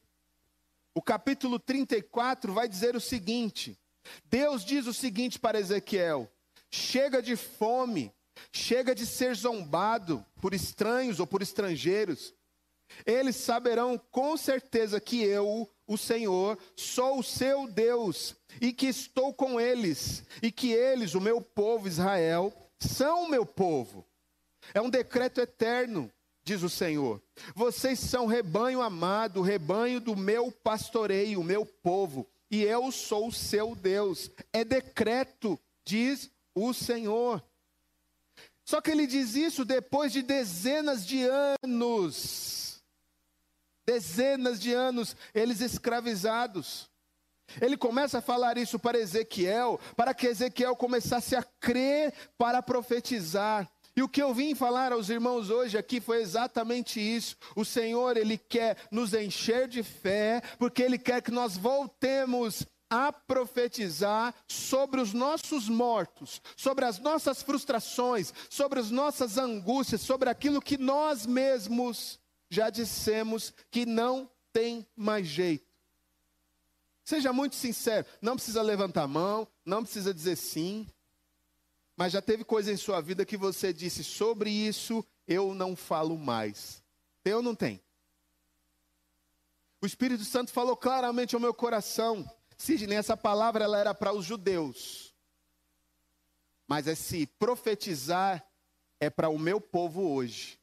O 0.94 1.02
capítulo 1.02 1.58
34 1.58 2.54
vai 2.54 2.68
dizer 2.68 2.96
o 2.96 3.02
seguinte: 3.02 3.80
Deus 4.26 4.64
diz 4.64 4.86
o 4.86 4.94
seguinte 4.94 5.40
para 5.40 5.60
Ezequiel: 5.60 6.30
chega 6.70 7.22
de 7.22 7.36
fome, 7.36 8.14
Chega 8.52 8.94
de 8.96 9.06
ser 9.06 9.36
zombado 9.36 10.26
por 10.42 10.54
estranhos 10.54 11.20
ou 11.20 11.28
por 11.28 11.42
estrangeiros. 11.42 12.34
Eles 13.06 13.36
saberão 13.36 13.98
com 14.12 14.36
certeza 14.36 15.00
que 15.00 15.22
eu, 15.22 15.70
o 15.88 15.98
Senhor, 15.98 16.58
sou 16.76 17.20
o 17.20 17.24
seu 17.24 17.68
Deus 17.68 18.36
e 18.60 18.74
que 18.74 18.88
estou 18.88 19.34
com 19.34 19.60
eles, 19.60 20.24
e 20.42 20.52
que 20.52 20.72
eles, 20.72 21.14
o 21.14 21.22
meu 21.22 21.42
povo 21.42 21.88
Israel, 21.88 22.54
são 22.80 23.26
o 23.26 23.30
meu 23.30 23.46
povo. 23.46 24.06
É 24.74 24.82
um 24.82 24.90
decreto 24.90 25.40
eterno, 25.40 26.12
diz 26.44 26.64
o 26.64 26.70
Senhor. 26.70 27.22
Vocês 27.56 28.00
são 28.00 28.26
rebanho 28.26 28.82
amado, 28.82 29.42
rebanho 29.42 30.00
do 30.00 30.16
meu 30.16 30.52
pastoreio, 30.52 31.40
o 31.40 31.44
meu 31.44 31.66
povo, 31.66 32.28
e 32.52 32.64
eu 32.64 32.92
sou 32.92 33.28
o 33.28 33.34
seu 33.34 33.76
Deus. 33.76 34.32
É 34.52 34.64
decreto, 34.64 35.60
diz 35.86 36.30
o 36.56 36.74
Senhor. 36.74 37.44
Só 38.70 38.80
que 38.80 38.92
ele 38.92 39.08
diz 39.08 39.34
isso 39.34 39.66
depois 39.66 40.14
de 40.14 40.22
dezenas 40.22 41.04
de 41.04 41.28
anos. 41.64 42.84
Dezenas 43.84 44.60
de 44.60 44.72
anos 44.72 45.16
eles 45.34 45.60
escravizados. 45.60 46.88
Ele 47.60 47.76
começa 47.76 48.20
a 48.20 48.22
falar 48.22 48.60
isso 48.60 48.78
para 48.78 49.00
Ezequiel, 49.00 49.80
para 49.96 50.14
que 50.14 50.28
Ezequiel 50.28 50.76
começasse 50.76 51.36
a 51.36 51.42
crer 51.60 52.14
para 52.38 52.62
profetizar. 52.62 53.68
E 53.96 54.04
o 54.04 54.08
que 54.08 54.22
eu 54.22 54.36
vim 54.36 54.54
falar 54.54 54.94
aos 54.94 55.10
irmãos 55.10 55.50
hoje 55.50 55.76
aqui 55.76 56.00
foi 56.00 56.22
exatamente 56.22 57.00
isso. 57.00 57.38
O 57.56 57.66
Senhor, 57.66 58.18
Ele 58.18 58.38
quer 58.38 58.78
nos 58.92 59.16
encher 59.16 59.68
de 59.68 59.82
fé, 59.82 60.44
porque 60.60 60.84
Ele 60.84 61.00
quer 61.00 61.24
que 61.24 61.32
nós 61.32 61.58
voltemos 61.58 62.68
a 62.90 63.12
profetizar 63.12 64.34
sobre 64.48 65.00
os 65.00 65.14
nossos 65.14 65.70
mortos, 65.70 66.42
sobre 66.58 66.86
as 66.86 67.00
nossas 67.00 67.44
frustrações, 67.44 68.34
sobre 68.50 68.80
as 68.80 68.90
nossas 68.90 69.38
angústias, 69.38 70.02
sobre 70.02 70.30
aquilo 70.30 70.62
que 70.62 70.78
nós 70.78 71.26
mesmos 71.26 72.20
já 72.50 72.70
dissemos 72.70 73.54
que 73.70 73.86
não 73.86 74.30
tem 74.52 74.88
mais 74.96 75.28
jeito. 75.28 75.70
Seja 77.04 77.32
muito 77.32 77.56
sincero, 77.56 78.06
não 78.22 78.36
precisa 78.36 78.62
levantar 78.62 79.04
a 79.04 79.08
mão, 79.08 79.48
não 79.66 79.84
precisa 79.84 80.14
dizer 80.14 80.36
sim, 80.36 80.88
mas 81.96 82.14
já 82.14 82.22
teve 82.22 82.44
coisa 82.44 82.72
em 82.72 82.78
sua 82.78 83.02
vida 83.02 83.26
que 83.26 83.36
você 83.36 83.74
disse 83.74 84.04
sobre 84.04 84.50
isso, 84.50 85.06
eu 85.28 85.54
não 85.54 85.76
falo 85.76 86.18
mais. 86.18 86.84
Tem 87.24 87.34
ou 87.34 87.42
não 87.42 87.54
tem? 87.54 87.82
O 89.82 89.86
Espírito 89.86 90.24
Santo 90.24 90.52
falou 90.52 90.76
claramente 90.76 91.36
ao 91.36 91.42
meu 91.42 91.54
coração. 91.54 92.30
Sidney, 92.60 92.98
essa 92.98 93.16
palavra 93.16 93.64
ela 93.64 93.80
era 93.80 93.96
para 93.96 94.12
os 94.12 94.26
judeus. 94.26 95.16
Mas 96.68 96.88
esse 96.88 97.26
profetizar 97.26 98.46
é 99.00 99.10
para 99.10 99.30
o 99.30 99.40
meu 99.40 99.62
povo 99.62 100.12
hoje. 100.12 100.60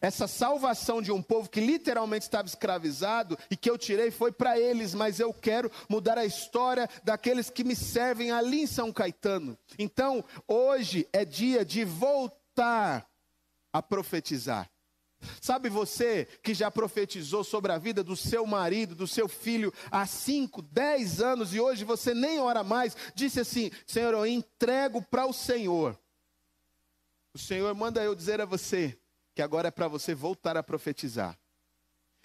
Essa 0.00 0.26
salvação 0.26 1.02
de 1.02 1.12
um 1.12 1.22
povo 1.22 1.50
que 1.50 1.60
literalmente 1.60 2.24
estava 2.24 2.48
escravizado 2.48 3.38
e 3.50 3.56
que 3.56 3.68
eu 3.68 3.76
tirei 3.76 4.10
foi 4.10 4.32
para 4.32 4.58
eles, 4.58 4.94
mas 4.94 5.20
eu 5.20 5.34
quero 5.34 5.70
mudar 5.86 6.16
a 6.16 6.24
história 6.24 6.88
daqueles 7.04 7.50
que 7.50 7.62
me 7.62 7.76
servem 7.76 8.30
ali 8.30 8.62
em 8.62 8.66
São 8.66 8.90
Caetano. 8.90 9.56
Então, 9.78 10.24
hoje 10.48 11.06
é 11.12 11.26
dia 11.26 11.62
de 11.62 11.84
voltar 11.84 13.06
a 13.70 13.82
profetizar. 13.82 14.71
Sabe 15.40 15.68
você 15.68 16.26
que 16.42 16.54
já 16.54 16.70
profetizou 16.70 17.44
sobre 17.44 17.72
a 17.72 17.78
vida 17.78 18.02
do 18.02 18.16
seu 18.16 18.46
marido, 18.46 18.94
do 18.94 19.06
seu 19.06 19.28
filho 19.28 19.72
há 19.90 20.06
5, 20.06 20.62
10 20.62 21.20
anos 21.20 21.54
e 21.54 21.60
hoje 21.60 21.84
você 21.84 22.14
nem 22.14 22.40
ora 22.40 22.64
mais, 22.64 22.96
disse 23.14 23.40
assim: 23.40 23.70
Senhor, 23.86 24.12
eu 24.12 24.26
entrego 24.26 25.02
para 25.02 25.26
o 25.26 25.32
Senhor. 25.32 25.98
O 27.34 27.38
Senhor 27.38 27.74
manda 27.74 28.02
eu 28.02 28.14
dizer 28.14 28.40
a 28.40 28.44
você 28.44 28.98
que 29.34 29.42
agora 29.42 29.68
é 29.68 29.70
para 29.70 29.88
você 29.88 30.14
voltar 30.14 30.56
a 30.56 30.62
profetizar. 30.62 31.38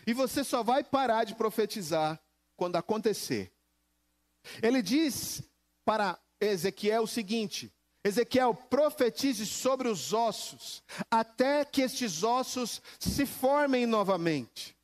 E 0.05 0.13
você 0.13 0.43
só 0.43 0.63
vai 0.63 0.83
parar 0.83 1.23
de 1.23 1.35
profetizar 1.35 2.19
quando 2.55 2.75
acontecer. 2.75 3.51
Ele 4.61 4.81
diz 4.81 5.43
para 5.85 6.19
Ezequiel 6.39 7.03
o 7.03 7.07
seguinte: 7.07 7.73
Ezequiel, 8.07 8.53
profetize 8.53 9.45
sobre 9.45 9.87
os 9.87 10.13
ossos, 10.13 10.83
até 11.11 11.65
que 11.65 11.81
estes 11.81 12.23
ossos 12.23 12.81
se 12.99 13.25
formem 13.25 13.85
novamente. 13.85 14.77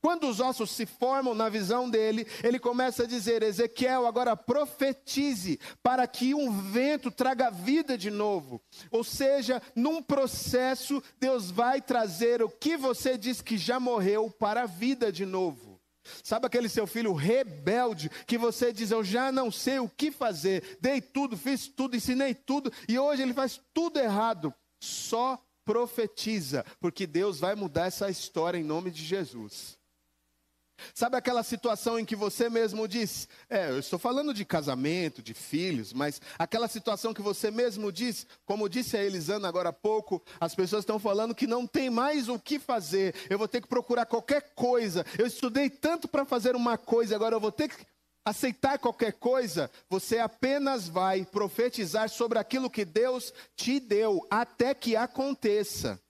Quando 0.00 0.28
os 0.28 0.38
ossos 0.38 0.70
se 0.70 0.86
formam 0.86 1.34
na 1.34 1.48
visão 1.48 1.90
dele, 1.90 2.26
ele 2.42 2.58
começa 2.58 3.02
a 3.02 3.06
dizer: 3.06 3.42
Ezequiel, 3.42 4.06
agora 4.06 4.36
profetize 4.36 5.58
para 5.82 6.06
que 6.06 6.34
um 6.34 6.52
vento 6.52 7.10
traga 7.10 7.50
vida 7.50 7.98
de 7.98 8.10
novo. 8.10 8.62
Ou 8.92 9.02
seja, 9.02 9.60
num 9.74 10.00
processo, 10.00 11.02
Deus 11.18 11.50
vai 11.50 11.82
trazer 11.82 12.42
o 12.42 12.48
que 12.48 12.76
você 12.76 13.18
diz 13.18 13.42
que 13.42 13.58
já 13.58 13.80
morreu 13.80 14.30
para 14.30 14.62
a 14.62 14.66
vida 14.66 15.10
de 15.10 15.26
novo. 15.26 15.67
Sabe 16.22 16.46
aquele 16.46 16.68
seu 16.68 16.86
filho 16.86 17.12
rebelde 17.12 18.10
que 18.26 18.36
você 18.36 18.72
diz: 18.72 18.90
Eu 18.90 19.04
já 19.04 19.30
não 19.30 19.50
sei 19.50 19.78
o 19.78 19.88
que 19.88 20.10
fazer, 20.10 20.78
dei 20.80 21.00
tudo, 21.00 21.36
fiz 21.36 21.68
tudo, 21.68 21.96
ensinei 21.96 22.34
tudo 22.34 22.72
e 22.88 22.98
hoje 22.98 23.22
ele 23.22 23.32
faz 23.32 23.60
tudo 23.72 23.98
errado. 23.98 24.52
Só 24.80 25.38
profetiza, 25.64 26.64
porque 26.80 27.06
Deus 27.06 27.38
vai 27.38 27.54
mudar 27.54 27.86
essa 27.86 28.10
história 28.10 28.58
em 28.58 28.64
nome 28.64 28.90
de 28.90 29.04
Jesus. 29.04 29.77
Sabe 30.94 31.16
aquela 31.16 31.42
situação 31.42 31.98
em 31.98 32.04
que 32.04 32.16
você 32.16 32.48
mesmo 32.48 32.86
diz, 32.86 33.28
é, 33.48 33.70
eu 33.70 33.78
estou 33.78 33.98
falando 33.98 34.32
de 34.32 34.44
casamento, 34.44 35.22
de 35.22 35.34
filhos, 35.34 35.92
mas 35.92 36.20
aquela 36.38 36.68
situação 36.68 37.14
que 37.14 37.22
você 37.22 37.50
mesmo 37.50 37.92
diz, 37.92 38.26
como 38.44 38.68
disse 38.68 38.96
a 38.96 39.04
Elisana 39.04 39.48
agora 39.48 39.70
há 39.70 39.72
pouco, 39.72 40.22
as 40.40 40.54
pessoas 40.54 40.82
estão 40.82 40.98
falando 40.98 41.34
que 41.34 41.46
não 41.46 41.66
tem 41.66 41.90
mais 41.90 42.28
o 42.28 42.38
que 42.38 42.58
fazer, 42.58 43.14
eu 43.28 43.38
vou 43.38 43.48
ter 43.48 43.60
que 43.60 43.68
procurar 43.68 44.06
qualquer 44.06 44.52
coisa, 44.54 45.04
eu 45.18 45.26
estudei 45.26 45.68
tanto 45.70 46.08
para 46.08 46.24
fazer 46.24 46.54
uma 46.56 46.78
coisa, 46.78 47.14
agora 47.14 47.34
eu 47.34 47.40
vou 47.40 47.52
ter 47.52 47.68
que 47.68 47.86
aceitar 48.24 48.78
qualquer 48.78 49.12
coisa, 49.14 49.70
você 49.88 50.18
apenas 50.18 50.88
vai 50.88 51.24
profetizar 51.24 52.08
sobre 52.08 52.38
aquilo 52.38 52.70
que 52.70 52.84
Deus 52.84 53.32
te 53.56 53.80
deu, 53.80 54.26
até 54.30 54.74
que 54.74 54.96
aconteça. 54.96 56.00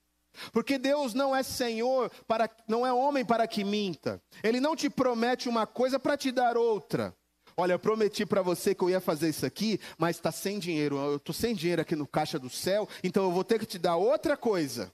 Porque 0.53 0.79
Deus 0.79 1.15
não 1.15 1.35
é 1.35 1.43
Senhor 1.43 2.11
para 2.27 2.49
não 2.67 2.87
é 2.87 2.93
homem 2.93 3.25
para 3.25 3.47
que 3.47 3.65
minta. 3.65 4.23
Ele 4.43 4.61
não 4.61 4.77
te 4.77 4.89
promete 4.91 5.49
uma 5.49 5.67
coisa 5.67 5.99
para 5.99 6.17
te 6.17 6.31
dar 6.31 6.57
outra. 6.57 7.15
Olha, 7.57 7.73
eu 7.73 7.79
prometi 7.79 8.25
para 8.25 8.41
você 8.41 8.73
que 8.73 8.83
eu 8.85 8.91
ia 8.91 9.01
fazer 9.01 9.31
isso 9.31 9.45
aqui, 9.45 9.81
mas 9.99 10.17
está 10.17 10.31
sem 10.31 10.59
dinheiro. 10.59 10.97
Eu 10.97 11.17
estou 11.17 11.35
sem 11.35 11.55
dinheiro 11.55 11.83
aqui 11.83 11.97
no 11.97 12.07
caixa 12.07 12.39
do 12.39 12.49
céu, 12.49 12.89
então 13.03 13.25
eu 13.25 13.33
vou 13.33 13.43
ter 13.43 13.59
que 13.59 13.67
te 13.67 13.79
dar 13.79 13.97
outra 13.97 14.37
coisa. 14.37 14.93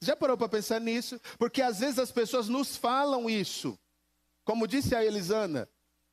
Já 0.00 0.16
parou 0.16 0.36
para 0.36 0.48
pensar 0.48 0.80
nisso? 0.80 1.20
Porque 1.38 1.62
às 1.62 1.80
vezes 1.80 1.98
as 1.98 2.12
pessoas 2.12 2.48
nos 2.48 2.76
falam 2.76 3.28
isso. 3.28 3.78
Como 4.44 4.66
disse 4.66 4.94
a 4.94 5.04
Elisana, 5.04 5.68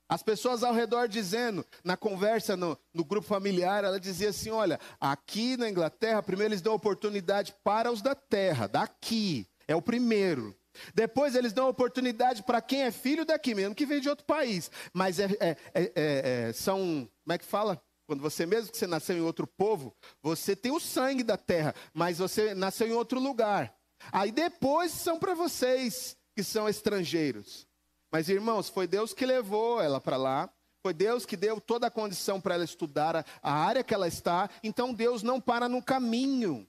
as 0.10 0.24
pessoas 0.24 0.64
ao 0.64 0.74
redor 0.74 1.08
dizendo, 1.08 1.64
na 1.84 1.96
conversa 1.96 2.58
no, 2.58 2.76
no, 2.92 3.06
grupo 3.06 3.28
familiar, 3.28 3.84
ela 3.84 4.00
dizia 4.00 4.30
assim: 4.30 4.50
olha, 4.50 4.80
aqui 5.00 5.56
na 5.56 5.70
Inglaterra, 5.70 6.24
primeiro 6.24 6.52
eles 6.52 6.62
dão 6.62 6.74
oportunidade 6.74 7.54
para 7.64 7.92
os 7.92 8.02
da 8.02 8.16
terra, 8.16 8.68
daqui, 8.68 9.48
é 9.68 9.76
o 9.76 9.82
primeiro. 9.82 10.56
Depois 10.96 11.36
eles 11.36 11.54
dão 11.54 11.70
oportunidade 11.70 12.42
para 12.44 12.62
quem 12.62 12.84
é 12.84 12.92
filho 12.92 13.24
daqui 13.24 13.54
mesmo, 13.54 13.76
que 13.76 13.86
vem 13.86 14.02
de 14.02 14.10
outro 14.10 14.26
país. 14.26 14.72
Mas 14.94 15.20
é, 15.20 15.26
é, 15.40 15.58
é, 15.74 15.92
é, 15.96 16.54
são, 16.54 17.08
como 17.24 17.34
é 17.34 17.38
que 17.38 17.46
fala? 17.46 17.80
Quando 18.08 18.22
você, 18.22 18.46
mesmo 18.46 18.72
que 18.72 18.78
você 18.78 18.88
nasceu 18.88 19.16
em 19.16 19.22
outro 19.22 19.46
povo, 19.46 19.96
você 20.24 20.56
tem 20.56 20.72
o 20.72 20.80
sangue 20.80 21.24
da 21.24 21.38
terra, 21.38 21.76
mas 21.94 22.18
você 22.18 22.56
nasceu 22.56 22.88
em 22.88 22.94
outro 22.94 23.20
lugar. 23.20 23.76
Aí 24.12 24.32
depois 24.32 24.92
são 24.92 25.20
para 25.20 25.36
vocês 25.36 26.18
que 26.36 26.44
são 26.44 26.68
estrangeiros. 26.68 27.69
Mas, 28.12 28.30
irmãos, 28.30 28.70
foi 28.70 28.88
Deus 28.88 29.14
que 29.14 29.26
levou 29.26 29.82
ela 29.82 30.02
para 30.02 30.18
lá. 30.18 30.50
Foi 30.82 30.94
Deus 30.94 31.26
que 31.26 31.36
deu 31.36 31.60
toda 31.60 31.88
a 31.88 31.92
condição 31.92 32.40
para 32.40 32.56
ela 32.56 32.64
estudar 32.64 33.16
a, 33.16 33.26
a 33.42 33.54
área 33.54 33.84
que 33.84 33.94
ela 33.94 34.08
está. 34.08 34.50
Então, 34.64 34.94
Deus 34.94 35.22
não 35.22 35.40
para 35.40 35.68
no 35.68 35.84
caminho. 35.84 36.68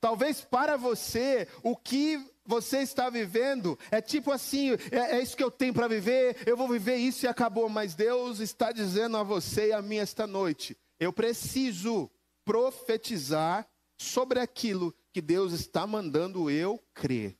Talvez 0.00 0.40
para 0.40 0.76
você, 0.76 1.48
o 1.62 1.76
que 1.76 2.24
você 2.44 2.78
está 2.78 3.08
vivendo 3.08 3.78
é 3.90 4.00
tipo 4.00 4.30
assim: 4.32 4.72
é, 4.90 5.16
é 5.16 5.22
isso 5.22 5.36
que 5.36 5.44
eu 5.44 5.50
tenho 5.50 5.74
para 5.74 5.88
viver, 5.88 6.36
eu 6.46 6.56
vou 6.56 6.68
viver 6.68 6.96
isso 6.96 7.24
e 7.24 7.28
acabou. 7.28 7.68
Mas 7.68 7.94
Deus 7.94 8.40
está 8.40 8.72
dizendo 8.72 9.16
a 9.16 9.22
você 9.22 9.68
e 9.68 9.72
a 9.72 9.82
mim 9.82 9.96
esta 9.96 10.26
noite: 10.26 10.76
eu 10.98 11.12
preciso 11.12 12.10
profetizar 12.44 13.68
sobre 13.96 14.40
aquilo 14.40 14.94
que 15.12 15.20
Deus 15.20 15.52
está 15.52 15.86
mandando 15.86 16.50
eu 16.50 16.82
crer. 16.92 17.36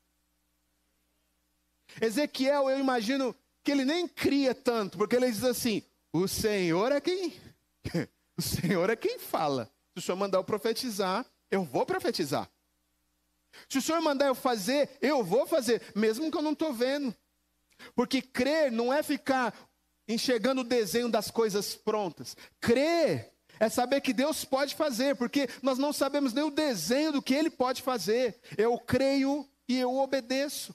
Ezequiel, 2.01 2.71
eu 2.71 2.79
imagino 2.79 3.35
que 3.63 3.71
ele 3.71 3.85
nem 3.85 4.09
cria 4.09 4.55
tanto, 4.55 4.99
porque 4.99 5.17
ele 5.17 5.31
diz 5.31 5.45
assim: 5.45 5.83
o 6.13 6.27
Senhor 6.27 6.93
é 6.93 7.01
quem. 7.01 7.35
o 8.37 8.43
Senhor 8.43 8.91
é 8.91 8.97
quem 8.97 9.19
fala. 9.19 9.71
Se 9.93 9.99
o 9.99 10.03
Senhor 10.03 10.17
mandar 10.17 10.39
eu 10.39 10.45
profetizar, 10.45 11.25
eu 11.51 11.63
vou 11.65 11.85
profetizar. 11.85 12.49
Se 13.69 13.79
o 13.79 13.83
Senhor 13.83 14.01
mandar 14.01 14.27
eu 14.27 14.35
fazer, 14.35 14.89
eu 15.01 15.23
vou 15.23 15.47
fazer, 15.47 15.83
mesmo 15.95 16.31
que 16.31 16.37
eu 16.37 16.43
não 16.43 16.53
estou 16.53 16.73
vendo. 16.73 17.15
Porque 17.95 18.23
crer 18.23 18.71
não 18.71 18.93
é 18.93 19.03
ficar 19.03 19.55
enxergando 20.09 20.63
o 20.63 20.65
desenho 20.65 21.09
das 21.09 21.31
coisas 21.31 21.75
prontas. 21.75 22.37
Crer 22.61 23.33
é 23.61 23.69
saber 23.69 24.01
que 24.01 24.13
Deus 24.13 24.45
pode 24.45 24.75
fazer, 24.75 25.17
porque 25.17 25.49
nós 25.63 25.79
não 25.79 25.93
sabemos 25.93 26.33
nem 26.33 26.45
o 26.45 26.51
desenho 26.51 27.13
do 27.13 27.23
que 27.23 27.35
Ele 27.35 27.51
pode 27.51 27.83
fazer. 27.83 28.41
Eu 28.57 28.79
creio 28.79 29.49
e 29.69 29.79
eu 29.79 29.97
obedeço. 29.97 30.75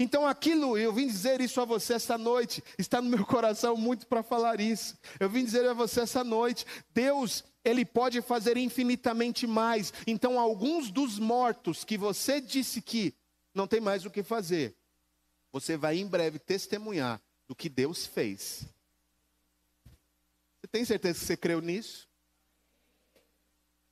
Então, 0.00 0.26
aquilo, 0.26 0.76
eu 0.76 0.92
vim 0.92 1.06
dizer 1.06 1.40
isso 1.40 1.60
a 1.60 1.64
você 1.64 1.94
essa 1.94 2.18
noite, 2.18 2.62
está 2.76 3.00
no 3.00 3.08
meu 3.08 3.24
coração 3.24 3.76
muito 3.76 4.06
para 4.06 4.22
falar 4.22 4.60
isso. 4.60 4.98
Eu 5.20 5.30
vim 5.30 5.44
dizer 5.44 5.68
a 5.68 5.72
você 5.72 6.00
essa 6.00 6.24
noite: 6.24 6.66
Deus, 6.92 7.44
Ele 7.64 7.84
pode 7.84 8.20
fazer 8.20 8.56
infinitamente 8.56 9.46
mais. 9.46 9.92
Então, 10.06 10.38
alguns 10.38 10.90
dos 10.90 11.18
mortos 11.18 11.84
que 11.84 11.96
você 11.96 12.40
disse 12.40 12.82
que 12.82 13.14
não 13.54 13.66
tem 13.66 13.80
mais 13.80 14.04
o 14.04 14.10
que 14.10 14.22
fazer, 14.22 14.76
você 15.52 15.76
vai 15.76 15.98
em 15.98 16.06
breve 16.06 16.38
testemunhar 16.38 17.22
do 17.46 17.54
que 17.54 17.68
Deus 17.68 18.04
fez. 18.06 18.66
Você 20.60 20.66
tem 20.70 20.84
certeza 20.84 21.20
que 21.20 21.26
você 21.26 21.36
creu 21.36 21.60
nisso? 21.60 22.08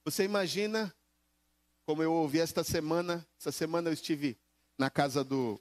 Você 0.05 0.25
imagina, 0.25 0.95
como 1.87 2.03
eu 2.03 2.13
ouvi 2.13 2.41
esta 2.41 2.65
semana, 2.65 3.27
essa 3.39 3.53
semana 3.53 3.89
eu 3.89 3.95
estive 3.95 4.37
na 4.77 4.91
casa 4.91 5.23
do 5.23 5.59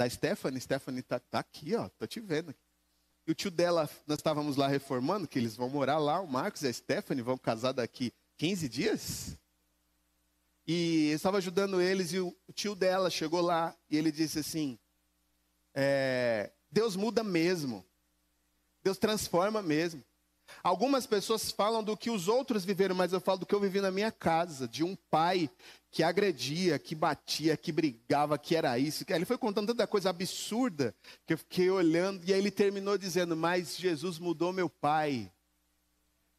da 0.00 0.08
Stephanie. 0.08 0.58
Stephanie 0.58 1.02
tá, 1.02 1.18
tá 1.18 1.40
aqui, 1.40 1.74
ó, 1.74 1.86
tô 1.90 2.06
te 2.06 2.20
vendo. 2.20 2.54
E 3.26 3.30
o 3.30 3.34
tio 3.34 3.50
dela, 3.50 3.88
nós 4.06 4.18
estávamos 4.18 4.56
lá 4.56 4.66
reformando, 4.66 5.28
que 5.28 5.38
eles 5.38 5.54
vão 5.54 5.68
morar 5.68 5.98
lá, 5.98 6.20
o 6.20 6.26
Marcos 6.26 6.62
e 6.62 6.68
a 6.68 6.72
Stephanie 6.72 7.22
vão 7.22 7.36
casar 7.36 7.72
daqui 7.72 8.10
15 8.38 8.66
dias. 8.66 9.38
E 10.66 11.10
eu 11.10 11.16
estava 11.16 11.36
ajudando 11.36 11.82
eles 11.82 12.14
e 12.14 12.18
o 12.18 12.34
tio 12.54 12.74
dela 12.74 13.10
chegou 13.10 13.42
lá 13.42 13.76
e 13.90 13.96
ele 13.98 14.10
disse 14.10 14.38
assim: 14.38 14.78
é, 15.74 16.50
Deus 16.70 16.96
muda 16.96 17.22
mesmo. 17.22 17.84
Deus 18.82 18.96
transforma 18.96 19.60
mesmo. 19.60 20.02
Algumas 20.62 21.06
pessoas 21.06 21.50
falam 21.50 21.82
do 21.82 21.96
que 21.96 22.10
os 22.10 22.28
outros 22.28 22.64
viveram, 22.64 22.94
mas 22.94 23.12
eu 23.12 23.20
falo 23.20 23.38
do 23.38 23.46
que 23.46 23.54
eu 23.54 23.60
vivi 23.60 23.80
na 23.80 23.90
minha 23.90 24.12
casa, 24.12 24.68
de 24.68 24.84
um 24.84 24.96
pai 25.10 25.50
que 25.90 26.02
agredia, 26.02 26.78
que 26.78 26.94
batia, 26.94 27.56
que 27.56 27.72
brigava, 27.72 28.38
que 28.38 28.54
era 28.54 28.78
isso. 28.78 29.04
Ele 29.08 29.24
foi 29.24 29.36
contando 29.36 29.68
tanta 29.68 29.86
coisa 29.86 30.10
absurda 30.10 30.94
que 31.26 31.34
eu 31.34 31.38
fiquei 31.38 31.68
olhando 31.68 32.24
e 32.24 32.32
aí 32.32 32.38
ele 32.38 32.50
terminou 32.50 32.96
dizendo: 32.96 33.36
Mas 33.36 33.76
Jesus 33.76 34.18
mudou 34.18 34.52
meu 34.52 34.68
pai. 34.68 35.30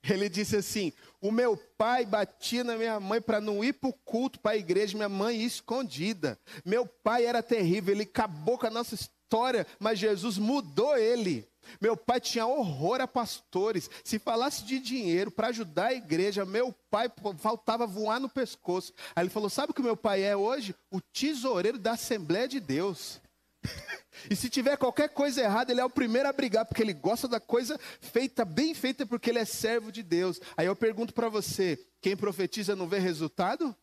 Ele 0.04 0.30
disse 0.30 0.56
assim: 0.56 0.94
O 1.20 1.32
meu 1.32 1.56
pai 1.56 2.06
batia 2.06 2.64
na 2.64 2.76
minha 2.76 3.00
mãe 3.00 3.22
para 3.22 3.42
não 3.42 3.64
ir 3.64 3.74
para 3.74 3.90
o 3.90 3.94
culto, 3.94 4.40
para 4.40 4.52
a 4.52 4.58
igreja, 4.58 4.98
minha 4.98 5.10
mãe 5.10 5.38
ia 5.38 5.46
escondida. 5.48 6.40
Meu 6.66 6.86
pai 6.86 7.26
era 7.26 7.44
terrível, 7.44 7.94
ele 7.94 8.04
acabou 8.04 8.58
com 8.58 8.68
a 8.68 8.72
nossa 8.72 8.96
história, 8.96 9.68
mas 9.80 10.00
Jesus 10.00 10.38
mudou 10.38 10.98
ele. 10.98 11.48
Meu 11.80 11.96
pai 11.96 12.20
tinha 12.20 12.46
horror 12.46 13.02
a 13.02 13.08
pastores. 13.08 13.90
Se 14.04 14.20
falasse 14.20 14.64
de 14.64 14.80
dinheiro 14.80 15.32
para 15.32 15.48
ajudar 15.48 15.88
a 15.88 15.94
igreja, 15.94 16.46
meu 16.46 16.74
pai 16.90 17.12
faltava 17.38 17.86
voar 17.88 18.20
no 18.20 18.30
pescoço. 18.30 18.94
Aí 19.16 19.24
ele 19.24 19.30
falou: 19.30 19.50
Sabe 19.50 19.72
o 19.72 19.74
que 19.74 19.82
meu 19.82 19.96
pai 19.96 20.24
é 20.24 20.36
hoje? 20.36 20.76
O 20.90 21.00
tesoureiro 21.00 21.78
da 21.78 21.92
Assembleia 21.92 22.48
de 22.48 22.60
Deus. 22.60 23.22
e 24.30 24.36
se 24.36 24.50
tiver 24.50 24.78
qualquer 24.78 25.10
coisa 25.10 25.42
errada, 25.42 25.72
ele 25.72 25.82
é 25.82 25.86
o 25.86 25.90
primeiro 25.90 26.28
a 26.28 26.34
brigar, 26.34 26.66
porque 26.66 26.82
ele 26.82 26.94
gosta 26.94 27.28
da 27.28 27.40
coisa 27.40 27.80
feita, 28.00 28.44
bem 28.44 28.74
feita, 28.74 29.06
porque 29.06 29.30
ele 29.30 29.40
é 29.40 29.46
servo 29.46 29.92
de 29.92 30.02
Deus. 30.02 30.40
Aí 30.58 30.66
eu 30.66 30.76
pergunto 30.76 31.14
para 31.14 31.30
você: 31.30 31.80
quem 32.02 32.18
profetiza 32.18 32.76
não 32.76 32.88
vê 32.88 33.00
resultado? 33.00 33.76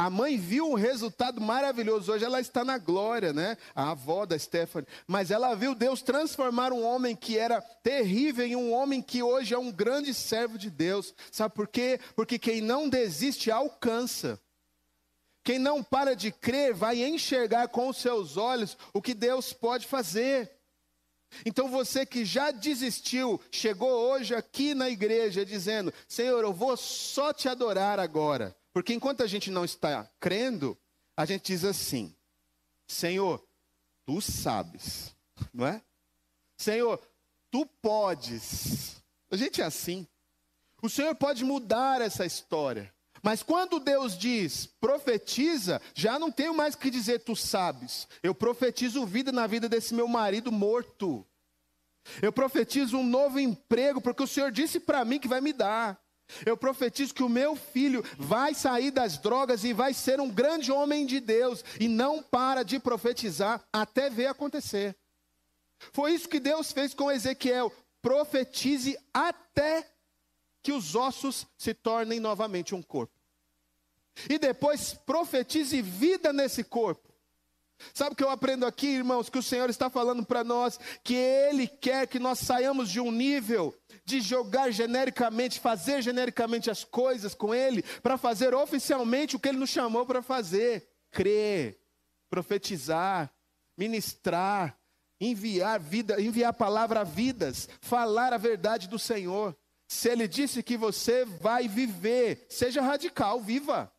A 0.00 0.08
mãe 0.08 0.38
viu 0.38 0.66
um 0.66 0.76
resultado 0.76 1.42
maravilhoso. 1.42 2.10
Hoje 2.10 2.24
ela 2.24 2.40
está 2.40 2.64
na 2.64 2.78
glória, 2.78 3.34
né? 3.34 3.58
A 3.74 3.90
avó 3.90 4.24
da 4.24 4.38
Stephanie. 4.38 4.88
Mas 5.06 5.30
ela 5.30 5.54
viu 5.54 5.74
Deus 5.74 6.00
transformar 6.00 6.72
um 6.72 6.82
homem 6.82 7.14
que 7.14 7.36
era 7.36 7.60
terrível 7.60 8.46
em 8.46 8.56
um 8.56 8.72
homem 8.72 9.02
que 9.02 9.22
hoje 9.22 9.52
é 9.52 9.58
um 9.58 9.70
grande 9.70 10.14
servo 10.14 10.56
de 10.56 10.70
Deus. 10.70 11.12
Sabe 11.30 11.54
por 11.54 11.68
quê? 11.68 12.00
Porque 12.16 12.38
quem 12.38 12.62
não 12.62 12.88
desiste 12.88 13.50
alcança. 13.50 14.40
Quem 15.44 15.58
não 15.58 15.82
para 15.82 16.16
de 16.16 16.32
crer 16.32 16.72
vai 16.72 17.04
enxergar 17.04 17.68
com 17.68 17.86
os 17.86 17.98
seus 17.98 18.38
olhos 18.38 18.78
o 18.94 19.02
que 19.02 19.12
Deus 19.12 19.52
pode 19.52 19.86
fazer. 19.86 20.50
Então 21.44 21.68
você 21.68 22.06
que 22.06 22.24
já 22.24 22.50
desistiu, 22.50 23.38
chegou 23.50 23.90
hoje 23.90 24.34
aqui 24.34 24.72
na 24.72 24.88
igreja 24.88 25.44
dizendo: 25.44 25.92
Senhor, 26.08 26.42
eu 26.42 26.54
vou 26.54 26.74
só 26.74 27.34
te 27.34 27.50
adorar 27.50 28.00
agora. 28.00 28.56
Porque 28.72 28.94
enquanto 28.94 29.22
a 29.22 29.26
gente 29.26 29.50
não 29.50 29.64
está 29.64 30.08
crendo, 30.18 30.78
a 31.16 31.24
gente 31.24 31.46
diz 31.46 31.64
assim: 31.64 32.14
Senhor, 32.86 33.44
tu 34.04 34.20
sabes, 34.20 35.14
não 35.52 35.66
é? 35.66 35.82
Senhor, 36.56 37.00
tu 37.50 37.66
podes. 37.66 39.02
A 39.30 39.36
gente 39.36 39.60
é 39.60 39.64
assim. 39.64 40.06
O 40.82 40.88
Senhor 40.88 41.14
pode 41.14 41.44
mudar 41.44 42.00
essa 42.00 42.24
história. 42.24 42.92
Mas 43.22 43.42
quando 43.42 43.78
Deus 43.78 44.16
diz, 44.16 44.66
profetiza, 44.80 45.80
já 45.94 46.18
não 46.18 46.30
tenho 46.30 46.54
mais 46.54 46.74
que 46.74 46.90
dizer, 46.90 47.20
tu 47.20 47.36
sabes. 47.36 48.08
Eu 48.22 48.34
profetizo 48.34 49.04
vida 49.04 49.30
na 49.30 49.46
vida 49.46 49.68
desse 49.68 49.92
meu 49.92 50.08
marido 50.08 50.50
morto. 50.50 51.26
Eu 52.22 52.32
profetizo 52.32 52.96
um 52.96 53.04
novo 53.04 53.38
emprego, 53.38 54.00
porque 54.00 54.22
o 54.22 54.26
Senhor 54.26 54.50
disse 54.50 54.80
para 54.80 55.04
mim 55.04 55.18
que 55.18 55.28
vai 55.28 55.40
me 55.40 55.52
dar. 55.52 56.00
Eu 56.44 56.56
profetizo 56.56 57.14
que 57.14 57.22
o 57.22 57.28
meu 57.28 57.56
filho 57.56 58.04
vai 58.18 58.54
sair 58.54 58.90
das 58.90 59.18
drogas 59.18 59.64
e 59.64 59.72
vai 59.72 59.92
ser 59.94 60.20
um 60.20 60.30
grande 60.30 60.70
homem 60.70 61.06
de 61.06 61.20
Deus. 61.20 61.64
E 61.78 61.88
não 61.88 62.22
para 62.22 62.62
de 62.62 62.78
profetizar 62.78 63.62
até 63.72 64.08
ver 64.08 64.26
acontecer. 64.26 64.96
Foi 65.92 66.12
isso 66.12 66.28
que 66.28 66.40
Deus 66.40 66.72
fez 66.72 66.94
com 66.94 67.10
Ezequiel. 67.10 67.72
Profetize 68.02 68.98
até 69.12 69.86
que 70.62 70.72
os 70.72 70.94
ossos 70.94 71.46
se 71.56 71.74
tornem 71.74 72.20
novamente 72.20 72.74
um 72.74 72.82
corpo. 72.82 73.14
E 74.28 74.38
depois 74.38 74.94
profetize 74.94 75.80
vida 75.80 76.32
nesse 76.32 76.62
corpo. 76.62 77.09
Sabe 77.94 78.12
o 78.12 78.16
que 78.16 78.24
eu 78.24 78.30
aprendo 78.30 78.66
aqui, 78.66 78.88
irmãos? 78.88 79.28
Que 79.28 79.38
o 79.38 79.42
Senhor 79.42 79.68
está 79.70 79.88
falando 79.88 80.24
para 80.24 80.44
nós 80.44 80.78
que 81.02 81.14
Ele 81.14 81.66
quer 81.66 82.06
que 82.06 82.18
nós 82.18 82.38
saiamos 82.38 82.90
de 82.90 83.00
um 83.00 83.10
nível 83.10 83.74
de 84.04 84.20
jogar 84.20 84.70
genericamente, 84.70 85.60
fazer 85.60 86.02
genericamente 86.02 86.70
as 86.70 86.84
coisas 86.84 87.34
com 87.34 87.54
Ele, 87.54 87.82
para 88.02 88.18
fazer 88.18 88.54
oficialmente 88.54 89.36
o 89.36 89.38
que 89.38 89.48
Ele 89.48 89.58
nos 89.58 89.70
chamou 89.70 90.06
para 90.06 90.22
fazer: 90.22 90.88
crer, 91.10 91.78
profetizar, 92.28 93.32
ministrar, 93.76 94.78
enviar 95.20 95.78
vida, 95.78 96.20
enviar 96.20 96.50
a 96.50 96.54
palavra 96.54 97.00
a 97.00 97.04
vidas, 97.04 97.68
falar 97.80 98.32
a 98.32 98.38
verdade 98.38 98.88
do 98.88 98.98
Senhor. 98.98 99.56
Se 99.86 100.08
Ele 100.08 100.28
disse 100.28 100.62
que 100.62 100.76
você 100.76 101.24
vai 101.24 101.66
viver, 101.66 102.46
seja 102.48 102.80
radical, 102.80 103.40
viva. 103.40 103.92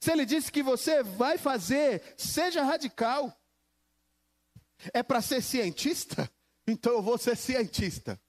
Se 0.00 0.10
Ele 0.10 0.24
disse 0.24 0.50
que 0.50 0.62
você 0.62 1.02
vai 1.02 1.38
fazer, 1.38 2.02
seja 2.16 2.62
radical. 2.62 3.32
É 4.92 5.02
para 5.02 5.22
ser 5.22 5.42
cientista? 5.42 6.30
Então 6.66 6.92
eu 6.94 7.02
vou 7.02 7.18
ser 7.18 7.36
cientista. 7.36 8.20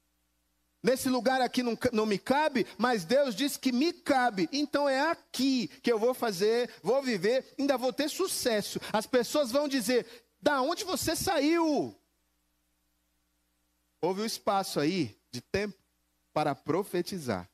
Nesse 0.83 1.09
lugar 1.09 1.41
aqui 1.41 1.63
não, 1.63 1.75
não 1.91 2.05
me 2.05 2.19
cabe, 2.19 2.67
mas 2.77 3.03
Deus 3.03 3.33
disse 3.33 3.57
que 3.57 3.71
me 3.71 3.91
cabe. 3.91 4.47
Então 4.51 4.87
é 4.87 5.09
aqui 5.09 5.67
que 5.81 5.91
eu 5.91 5.97
vou 5.97 6.13
fazer, 6.13 6.69
vou 6.83 7.01
viver, 7.01 7.55
ainda 7.57 7.75
vou 7.75 7.91
ter 7.91 8.07
sucesso. 8.07 8.79
As 8.93 9.07
pessoas 9.07 9.51
vão 9.51 9.67
dizer: 9.67 10.05
da 10.39 10.61
onde 10.61 10.83
você 10.83 11.15
saiu? 11.15 11.99
Houve 13.99 14.21
um 14.21 14.25
espaço 14.25 14.79
aí 14.79 15.17
de 15.31 15.41
tempo 15.41 15.75
para 16.31 16.53
profetizar. 16.53 17.49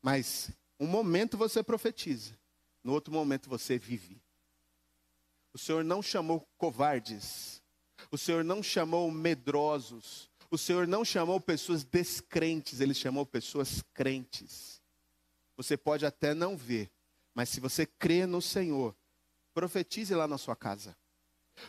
Mas 0.00 0.52
um 0.78 0.86
momento 0.86 1.36
você 1.36 1.64
profetiza, 1.64 2.38
no 2.82 2.92
outro 2.92 3.12
momento 3.12 3.48
você 3.48 3.78
vive. 3.78 4.20
O 5.52 5.58
Senhor 5.58 5.82
não 5.82 6.02
chamou 6.02 6.46
covardes, 6.56 7.62
o 8.10 8.18
Senhor 8.18 8.44
não 8.44 8.62
chamou 8.62 9.10
medrosos, 9.10 10.30
o 10.50 10.56
Senhor 10.56 10.86
não 10.86 11.04
chamou 11.04 11.40
pessoas 11.40 11.84
descrentes, 11.84 12.80
ele 12.80 12.94
chamou 12.94 13.26
pessoas 13.26 13.82
crentes. 13.92 14.80
Você 15.56 15.76
pode 15.76 16.06
até 16.06 16.32
não 16.32 16.56
ver, 16.56 16.90
mas 17.34 17.48
se 17.48 17.60
você 17.60 17.84
crê 17.84 18.24
no 18.24 18.40
Senhor, 18.40 18.96
profetize 19.52 20.14
lá 20.14 20.28
na 20.28 20.38
sua 20.38 20.54
casa. 20.54 20.96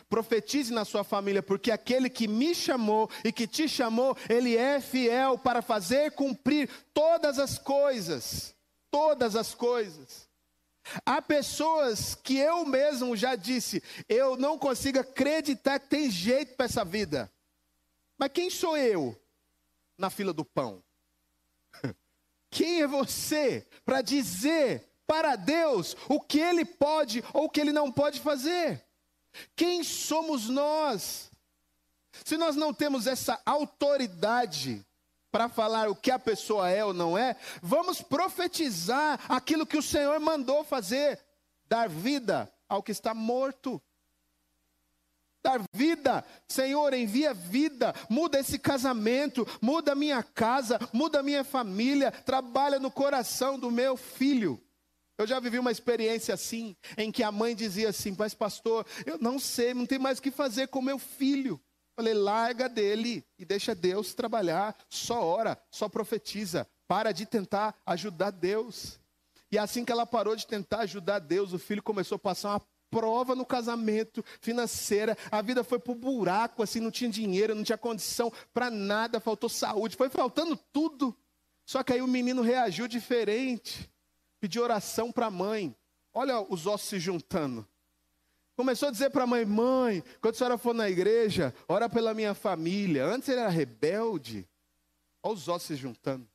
Profetize 0.08 0.72
na 0.72 0.84
sua 0.84 1.02
família, 1.02 1.42
porque 1.42 1.72
aquele 1.72 2.08
que 2.08 2.28
me 2.28 2.54
chamou 2.54 3.10
e 3.24 3.32
que 3.32 3.48
te 3.48 3.68
chamou, 3.68 4.16
ele 4.28 4.56
é 4.56 4.80
fiel 4.80 5.36
para 5.36 5.60
fazer 5.60 6.12
cumprir 6.12 6.70
todas 6.94 7.40
as 7.40 7.58
coisas. 7.58 8.54
Todas 8.88 9.34
as 9.34 9.52
coisas. 9.52 10.29
Há 11.04 11.20
pessoas 11.22 12.14
que 12.14 12.36
eu 12.38 12.64
mesmo 12.64 13.16
já 13.16 13.36
disse, 13.36 13.82
eu 14.08 14.36
não 14.36 14.58
consigo 14.58 14.98
acreditar 14.98 15.78
que 15.78 15.88
tem 15.88 16.10
jeito 16.10 16.56
para 16.56 16.66
essa 16.66 16.84
vida. 16.84 17.30
Mas 18.18 18.32
quem 18.32 18.50
sou 18.50 18.76
eu 18.76 19.20
na 19.96 20.10
fila 20.10 20.32
do 20.32 20.44
pão? 20.44 20.82
Quem 22.50 22.82
é 22.82 22.86
você 22.86 23.66
para 23.84 24.02
dizer 24.02 24.84
para 25.06 25.36
Deus 25.36 25.96
o 26.08 26.20
que 26.20 26.40
ele 26.40 26.64
pode 26.64 27.24
ou 27.32 27.44
o 27.44 27.48
que 27.48 27.60
ele 27.60 27.72
não 27.72 27.92
pode 27.92 28.20
fazer? 28.20 28.84
Quem 29.54 29.84
somos 29.84 30.48
nós? 30.48 31.30
Se 32.24 32.36
nós 32.36 32.56
não 32.56 32.74
temos 32.74 33.06
essa 33.06 33.40
autoridade 33.46 34.84
para 35.30 35.48
falar 35.48 35.88
o 35.88 35.94
que 35.94 36.10
a 36.10 36.18
pessoa 36.18 36.68
é 36.68 36.84
ou 36.84 36.92
não 36.92 37.16
é, 37.16 37.36
vamos 37.62 38.02
profetizar 38.02 39.20
aquilo 39.28 39.66
que 39.66 39.76
o 39.76 39.82
Senhor 39.82 40.18
mandou 40.20 40.64
fazer, 40.64 41.20
dar 41.66 41.88
vida 41.88 42.52
ao 42.68 42.82
que 42.82 42.92
está 42.92 43.14
morto 43.14 43.80
dar 45.42 45.60
vida. 45.72 46.24
Senhor, 46.48 46.92
envia 46.94 47.32
vida, 47.32 47.94
muda 48.08 48.38
esse 48.38 48.58
casamento, 48.58 49.46
muda 49.60 49.94
minha 49.94 50.22
casa, 50.22 50.78
muda 50.92 51.22
minha 51.22 51.44
família, 51.44 52.10
trabalha 52.10 52.78
no 52.78 52.90
coração 52.90 53.58
do 53.58 53.70
meu 53.70 53.96
filho. 53.96 54.60
Eu 55.18 55.26
já 55.26 55.38
vivi 55.38 55.58
uma 55.58 55.70
experiência 55.70 56.32
assim, 56.32 56.74
em 56.96 57.12
que 57.12 57.22
a 57.22 57.30
mãe 57.30 57.54
dizia 57.54 57.90
assim: 57.90 58.14
Mas, 58.18 58.34
pastor, 58.34 58.86
eu 59.04 59.18
não 59.18 59.38
sei, 59.38 59.74
não 59.74 59.84
tem 59.84 59.98
mais 59.98 60.18
o 60.18 60.22
que 60.22 60.30
fazer 60.30 60.68
com 60.68 60.80
meu 60.80 60.98
filho. 60.98 61.60
Falei, 61.96 62.14
larga 62.14 62.68
dele 62.68 63.24
e 63.38 63.44
deixa 63.44 63.74
Deus 63.74 64.14
trabalhar. 64.14 64.76
Só 64.88 65.22
ora, 65.22 65.60
só 65.70 65.88
profetiza. 65.88 66.66
Para 66.86 67.12
de 67.12 67.26
tentar 67.26 67.76
ajudar 67.86 68.30
Deus. 68.30 68.98
E 69.50 69.58
assim 69.58 69.84
que 69.84 69.92
ela 69.92 70.06
parou 70.06 70.36
de 70.36 70.46
tentar 70.46 70.80
ajudar 70.80 71.18
Deus, 71.18 71.52
o 71.52 71.58
filho 71.58 71.82
começou 71.82 72.16
a 72.16 72.18
passar 72.18 72.50
uma 72.50 72.62
prova 72.90 73.34
no 73.34 73.46
casamento, 73.46 74.24
financeira, 74.40 75.16
a 75.30 75.40
vida 75.40 75.62
foi 75.62 75.78
pro 75.78 75.94
buraco, 75.94 76.62
assim, 76.62 76.80
não 76.80 76.90
tinha 76.90 77.08
dinheiro, 77.08 77.54
não 77.54 77.62
tinha 77.62 77.78
condição 77.78 78.32
para 78.52 78.68
nada, 78.68 79.20
faltou 79.20 79.48
saúde, 79.48 79.96
foi 79.96 80.08
faltando 80.08 80.56
tudo. 80.72 81.16
Só 81.64 81.82
que 81.84 81.92
aí 81.92 82.02
o 82.02 82.08
menino 82.08 82.42
reagiu 82.42 82.88
diferente, 82.88 83.88
pediu 84.40 84.62
oração 84.62 85.12
para 85.12 85.26
a 85.26 85.30
mãe. 85.30 85.74
Olha 86.12 86.40
os 86.40 86.66
ossos 86.66 86.88
se 86.88 86.98
juntando. 86.98 87.66
Começou 88.60 88.90
a 88.90 88.92
dizer 88.92 89.08
para 89.08 89.24
a 89.24 89.26
mãe: 89.26 89.46
mãe, 89.46 90.04
quando 90.20 90.34
a 90.34 90.36
senhora 90.36 90.58
for 90.58 90.74
na 90.74 90.86
igreja, 90.86 91.54
ora 91.66 91.88
pela 91.88 92.12
minha 92.12 92.34
família. 92.34 93.06
Antes 93.06 93.26
ele 93.30 93.40
era 93.40 93.48
rebelde. 93.48 94.46
Olha 95.22 95.32
os 95.32 95.48
ossos 95.48 95.68
se 95.68 95.76
juntando. 95.76 96.28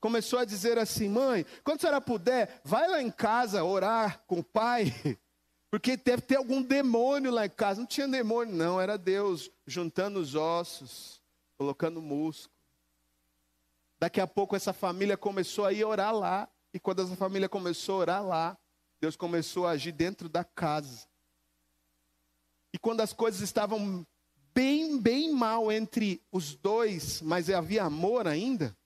Começou 0.00 0.40
a 0.40 0.44
dizer 0.44 0.76
assim: 0.76 1.08
mãe, 1.08 1.46
quando 1.62 1.76
a 1.76 1.80
senhora 1.82 2.00
puder, 2.00 2.60
vai 2.64 2.88
lá 2.88 3.00
em 3.00 3.12
casa 3.12 3.62
orar 3.62 4.24
com 4.26 4.40
o 4.40 4.42
pai. 4.42 4.92
Porque 5.70 5.96
deve 5.96 6.22
ter 6.22 6.34
algum 6.34 6.60
demônio 6.60 7.30
lá 7.30 7.46
em 7.46 7.50
casa. 7.50 7.78
Não 7.78 7.86
tinha 7.86 8.08
demônio, 8.08 8.52
não, 8.52 8.80
era 8.80 8.98
Deus 8.98 9.52
juntando 9.64 10.18
os 10.18 10.34
ossos, 10.34 11.22
colocando 11.56 12.02
músculo. 12.02 12.58
Daqui 14.00 14.20
a 14.20 14.26
pouco 14.26 14.56
essa 14.56 14.72
família 14.72 15.16
começou 15.16 15.64
a 15.64 15.72
ir 15.72 15.84
orar 15.84 16.12
lá. 16.12 16.48
E 16.74 16.80
quando 16.80 17.02
essa 17.02 17.14
família 17.14 17.48
começou 17.48 17.94
a 17.94 17.98
orar 17.98 18.26
lá, 18.26 18.58
Deus 19.00 19.14
começou 19.14 19.64
a 19.64 19.70
agir 19.70 19.92
dentro 19.92 20.28
da 20.28 20.42
casa. 20.42 21.08
E 22.72 22.78
quando 22.78 23.00
as 23.00 23.12
coisas 23.12 23.40
estavam 23.40 24.06
bem, 24.54 25.00
bem 25.00 25.32
mal 25.32 25.70
entre 25.70 26.22
os 26.30 26.54
dois, 26.54 27.20
mas 27.22 27.50
havia 27.50 27.84
amor 27.84 28.26
ainda, 28.26 28.76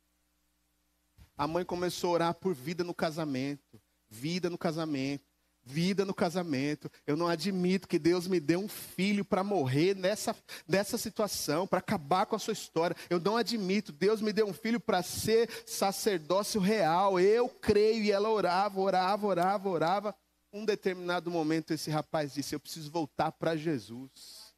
a 1.36 1.46
mãe 1.46 1.64
começou 1.64 2.10
a 2.10 2.12
orar 2.12 2.34
por 2.34 2.54
vida 2.54 2.84
no 2.84 2.94
casamento, 2.94 3.80
vida 4.08 4.48
no 4.48 4.56
casamento, 4.56 5.24
vida 5.64 6.04
no 6.04 6.14
casamento. 6.14 6.90
Eu 7.06 7.16
não 7.16 7.26
admito 7.26 7.88
que 7.88 7.98
Deus 7.98 8.28
me 8.28 8.38
dê 8.38 8.56
um 8.56 8.68
filho 8.68 9.24
para 9.24 9.42
morrer 9.42 9.96
nessa, 9.96 10.36
nessa 10.68 10.98
situação, 10.98 11.66
para 11.66 11.78
acabar 11.78 12.26
com 12.26 12.36
a 12.36 12.38
sua 12.38 12.52
história. 12.52 12.96
Eu 13.08 13.18
não 13.18 13.36
admito. 13.36 13.90
Deus 13.90 14.20
me 14.20 14.32
deu 14.32 14.46
um 14.46 14.52
filho 14.52 14.78
para 14.78 15.02
ser 15.02 15.48
sacerdócio 15.66 16.60
real. 16.60 17.18
Eu 17.18 17.48
creio. 17.48 18.04
E 18.04 18.12
ela 18.12 18.28
orava, 18.28 18.80
orava, 18.80 19.26
orava, 19.26 19.68
orava. 19.68 20.14
Um 20.56 20.64
determinado 20.64 21.32
momento, 21.32 21.72
esse 21.72 21.90
rapaz 21.90 22.32
disse: 22.32 22.54
Eu 22.54 22.60
preciso 22.60 22.88
voltar 22.88 23.32
para 23.32 23.56
Jesus. 23.56 24.54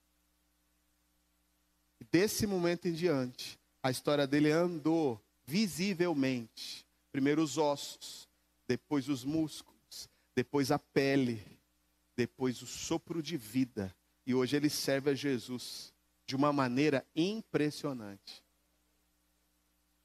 E 1.99 2.05
desse 2.05 2.47
momento 2.47 2.87
em 2.87 2.93
diante, 2.93 3.59
a 3.83 3.91
história 3.91 4.27
dele 4.27 4.53
andou 4.53 5.19
visivelmente. 5.47 6.87
Primeiro 7.11 7.43
os 7.43 7.57
ossos, 7.57 8.29
depois 8.69 9.09
os 9.09 9.25
músculos, 9.25 10.07
depois 10.35 10.71
a 10.71 10.79
pele, 10.79 11.43
depois 12.15 12.61
o 12.61 12.67
sopro 12.67 13.23
de 13.23 13.39
vida. 13.39 13.97
E 14.27 14.35
hoje 14.35 14.55
ele 14.55 14.69
serve 14.69 15.13
a 15.13 15.15
Jesus 15.15 15.95
de 16.27 16.37
uma 16.37 16.53
maneira 16.53 17.07
impressionante. 17.17 18.45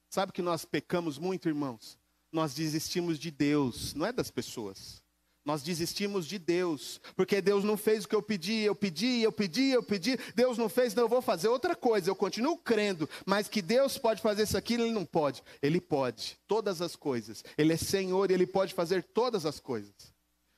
Sabe 0.10 0.32
que 0.32 0.42
nós 0.42 0.64
pecamos 0.64 1.18
muito, 1.18 1.50
irmãos? 1.50 2.00
Nós 2.32 2.54
desistimos 2.54 3.20
de 3.20 3.30
Deus, 3.30 3.94
não 3.94 4.06
é 4.06 4.14
das 4.14 4.32
pessoas. 4.32 5.04
Nós 5.44 5.64
desistimos 5.64 6.28
de 6.28 6.38
Deus, 6.38 7.02
porque 7.16 7.42
Deus 7.42 7.64
não 7.64 7.76
fez 7.76 8.04
o 8.04 8.08
que 8.08 8.16
eu 8.16 8.22
pedi, 8.22 8.62
eu 8.62 8.76
pedi, 8.76 9.22
eu 9.22 9.32
pedi, 9.32 9.72
eu 9.72 9.82
pedi, 9.82 10.16
Deus 10.36 10.56
não 10.56 10.70
fez, 10.70 10.94
não, 10.94 11.04
eu 11.04 11.10
vou 11.10 11.22
fazer 11.22 11.48
outra 11.48 11.76
coisa, 11.76 12.10
eu 12.10 12.16
continuo 12.16 12.58
crendo, 12.58 13.10
mas 13.26 13.48
que 13.48 13.60
Deus 13.60 13.98
pode 13.98 14.22
fazer 14.22 14.44
isso 14.44 14.56
aqui, 14.56 14.76
Ele 14.76 14.92
não 14.92 15.04
pode. 15.04 15.42
Ele 15.60 15.82
pode, 15.82 16.38
todas 16.48 16.80
as 16.80 16.96
coisas. 16.96 17.44
Ele 17.58 17.74
é 17.74 17.78
Senhor 17.78 18.30
e 18.30 18.36
Ele 18.36 18.46
pode 18.46 18.76
fazer 18.76 19.02
todas 19.02 19.46
as 19.46 19.60
coisas. 19.60 20.14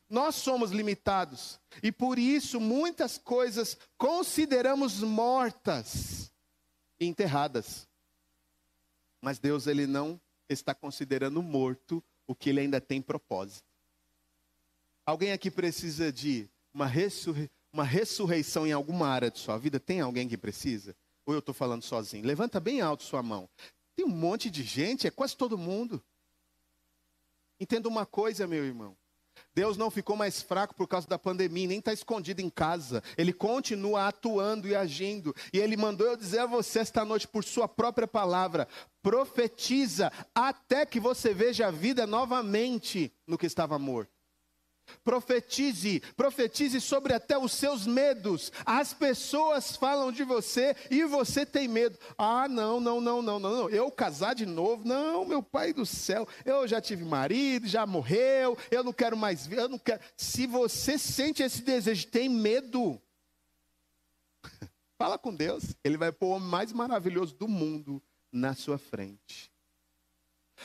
Nós 0.10 0.36
somos 0.36 0.72
limitados, 0.72 1.60
e 1.82 1.89
por 1.91 2.19
isso 2.19 2.60
muitas 2.60 3.17
coisas 3.17 3.78
consideramos 3.98 5.00
mortas 5.00 6.30
e 7.00 7.06
enterradas. 7.06 7.88
Mas 9.22 9.39
Deus, 9.39 9.65
Ele 9.65 9.88
não 9.88 10.19
está 10.50 10.76
considerando 10.76 11.41
morto 11.41 12.04
o 12.28 12.36
que 12.36 12.50
Ele 12.50 12.60
ainda 12.60 12.82
tem 12.82 13.02
propósito. 13.02 13.73
Alguém 15.06 15.32
aqui 15.32 15.52
precisa 15.52 16.12
de 16.12 16.50
uma, 16.74 16.88
ressurrei 16.88 17.50
uma 17.72 17.84
ressurreição 17.84 18.66
em 18.68 18.72
alguma 18.72 19.08
área 19.08 19.32
de 19.32 19.39
sua 19.39 19.58
vida? 19.58 19.80
Tem 19.80 20.00
alguém 20.00 20.28
que 20.28 20.38
precisa? 20.38 20.96
Ou 21.26 21.34
eu 21.34 21.39
estou 21.39 21.54
falando 21.54 21.84
sozinho? 21.84 22.26
Levanta 22.26 22.60
bem 22.60 22.82
alto 22.82 23.04
sua 23.04 23.24
mão. 23.24 23.50
Tem 23.96 24.06
um 24.06 24.10
monte 24.10 24.50
de 24.50 24.63
gente, 24.63 25.08
é 25.08 25.12
quase 25.12 25.36
todo 25.36 25.58
mundo. 25.58 26.04
Entenda 27.60 27.88
uma 27.88 28.06
coisa, 28.06 28.48
meu 28.48 28.63
irmão. 28.63 28.96
Deus 29.56 29.78
não 29.78 29.92
ficou 29.92 30.16
mais 30.16 30.42
fraco 30.42 30.76
por 30.76 30.88
causa 30.88 31.08
da 31.08 31.18
pandemia, 31.18 31.68
nem 31.68 31.80
está 31.80 31.94
escondido 31.94 32.42
em 32.42 32.50
casa. 32.50 33.04
Ele 33.18 33.34
continua 33.34 34.08
atuando 34.08 34.68
e 34.68 34.76
agindo. 34.76 35.36
E 35.52 35.60
Ele 35.60 35.78
mandou 35.78 36.08
eu 36.08 36.16
dizer 36.16 36.39
a 36.39 36.46
você 36.46 36.80
esta 36.80 37.04
noite, 37.04 37.28
por 37.28 37.44
Sua 37.44 37.68
própria 37.68 38.08
palavra: 38.08 38.68
profetiza 39.02 40.12
até 40.34 40.86
que 40.86 41.00
você 41.00 41.34
veja 41.34 41.68
a 41.68 41.72
vida 41.72 42.06
novamente 42.08 43.12
no 43.28 43.38
que 43.38 43.46
estava 43.46 43.78
morto. 43.78 44.12
Profetize, 45.04 46.02
profetize 46.15 46.80
sobre 46.80 47.13
até 47.13 47.38
os 47.38 47.52
seus 47.52 47.86
medos. 47.86 48.52
As 48.65 48.93
pessoas 48.93 49.76
falam 49.76 50.12
de 50.12 50.24
você 50.24 50.76
e 50.89 51.04
você 51.06 51.46
tem 51.46 51.67
medo. 51.67 51.98
Ah, 52.17 52.48
não, 52.48 52.80
não, 52.80 53.00
não, 53.00 53.22
não, 53.22 53.39
não, 53.39 53.56
não. 53.56 53.69
Eu 53.69 53.89
casar 53.91 54.34
de 54.34 54.46
novo? 54.46 54.88
Não, 54.88 55.26
meu 55.26 55.41
pai 55.41 55.74
do 55.74 55.86
céu. 55.86 56.28
Eu 56.46 56.67
já 56.67 56.82
tive 56.82 57.04
marido, 57.04 57.67
já 57.67 57.86
morreu. 57.86 58.58
Eu 58.69 58.84
não 58.84 58.93
quero 58.93 59.17
mais 59.17 59.46
ver. 59.48 59.60
Eu 59.60 59.69
não 59.69 59.80
quero. 59.80 60.02
Se 60.17 60.48
você 60.48 60.98
sente 60.98 61.43
esse 61.43 61.62
desejo, 61.62 62.08
tem 62.08 62.30
medo. 62.30 63.02
Fala 64.98 65.17
com 65.17 65.34
Deus. 65.34 65.76
Ele 65.84 65.98
vai 65.98 66.12
pôr 66.12 66.28
o 66.28 66.32
homem 66.32 66.50
mais 66.50 66.72
maravilhoso 66.72 67.36
do 67.36 67.48
mundo 67.48 68.02
na 68.32 68.54
sua 68.54 68.78
frente. 68.78 69.53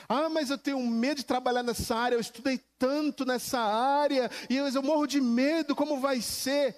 Ah, 0.08 0.28
mas 0.28 0.50
eu 0.50 0.58
tenho 0.58 0.80
medo 0.80 1.18
de 1.18 1.24
trabalhar 1.24 1.62
nessa 1.62 1.96
área, 1.96 2.16
eu 2.16 2.20
estudei 2.20 2.60
tanto 2.78 3.24
nessa 3.24 3.58
área, 3.58 4.30
e 4.48 4.56
eu, 4.56 4.66
eu 4.66 4.82
morro 4.82 5.06
de 5.06 5.20
medo, 5.20 5.74
como 5.74 6.00
vai 6.00 6.20
ser? 6.20 6.76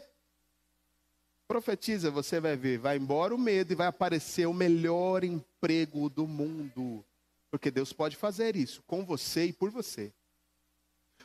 Profetiza, 1.47 2.11
você 2.11 2.39
vai 2.39 2.57
ver, 2.57 2.79
vai 2.79 2.97
embora 2.97 3.35
o 3.35 3.39
medo 3.39 3.73
e 3.73 3.77
vai 3.77 3.89
aparecer 3.89 4.47
o 4.47 4.55
melhor 4.55 5.25
emprego 5.25 6.09
do 6.09 6.27
mundo. 6.27 7.05
Porque 7.51 7.71
Deus 7.71 7.93
pode 7.93 8.17
fazer 8.17 8.55
isso 8.55 8.83
com 8.87 9.05
você 9.05 9.47
e 9.47 9.53
por 9.53 9.71
você. 9.71 10.13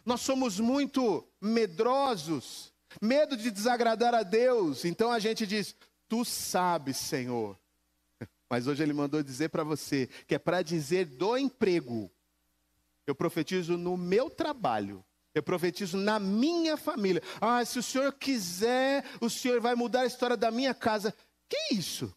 Nós 0.03 0.21
somos 0.21 0.59
muito 0.59 1.23
medrosos, 1.39 2.73
medo 3.01 3.37
de 3.37 3.51
desagradar 3.51 4.13
a 4.15 4.23
Deus, 4.23 4.85
então 4.85 5.11
a 5.11 5.19
gente 5.19 5.45
diz: 5.45 5.75
Tu 6.07 6.25
sabes, 6.25 6.97
Senhor, 6.97 7.57
mas 8.49 8.67
hoje 8.67 8.83
ele 8.83 8.93
mandou 8.93 9.23
dizer 9.23 9.49
para 9.49 9.63
você 9.63 10.07
que 10.27 10.35
é 10.35 10.39
para 10.39 10.61
dizer 10.61 11.05
do 11.05 11.37
emprego. 11.37 12.11
Eu 13.07 13.15
profetizo 13.15 13.77
no 13.77 13.97
meu 13.97 14.29
trabalho. 14.29 15.03
Eu 15.33 15.43
profetizo 15.43 15.97
na 15.97 16.17
minha 16.17 16.77
família. 16.77 17.21
Ah, 17.41 17.63
se 17.65 17.77
o 17.77 17.83
senhor 17.83 18.13
quiser, 18.13 19.03
o 19.19 19.29
senhor 19.29 19.59
vai 19.59 19.75
mudar 19.75 20.01
a 20.01 20.05
história 20.05 20.37
da 20.37 20.49
minha 20.49 20.73
casa. 20.73 21.13
Que 21.49 21.75
isso? 21.75 22.15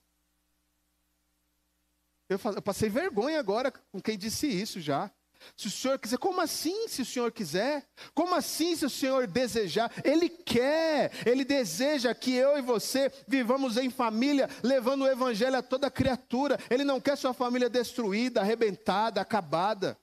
Eu, 2.28 2.38
passei 2.62 2.88
vergonha 2.88 3.40
agora 3.40 3.72
com 3.72 4.00
quem 4.00 4.16
disse 4.16 4.46
isso 4.46 4.80
já. 4.80 5.10
Se 5.57 5.68
o 5.68 5.70
Senhor 5.70 5.98
quiser, 5.98 6.18
como 6.18 6.40
assim 6.40 6.88
se 6.88 7.03
o 7.03 7.07
Senhor 7.07 7.33
quiser? 7.33 7.87
Como 8.14 8.35
assim 8.35 8.77
se 8.77 8.85
o 8.85 8.90
Senhor 8.90 9.27
desejar? 9.27 9.90
Ele 10.05 10.29
quer, 10.29 11.12
Ele 11.27 11.44
deseja 11.44 12.14
que 12.14 12.35
eu 12.35 12.59
e 12.59 12.62
você 12.62 13.11
vivamos 13.27 13.77
em 13.77 13.90
família, 13.90 14.48
levando 14.62 15.03
o 15.03 15.09
Evangelho 15.09 15.57
a 15.57 15.62
toda 15.62 15.90
criatura. 15.90 16.59
Ele 16.70 16.85
não 16.85 17.01
quer 17.01 17.16
sua 17.16 17.33
família 17.33 17.68
destruída, 17.68 18.40
arrebentada, 18.40 19.20
acabada. 19.20 19.98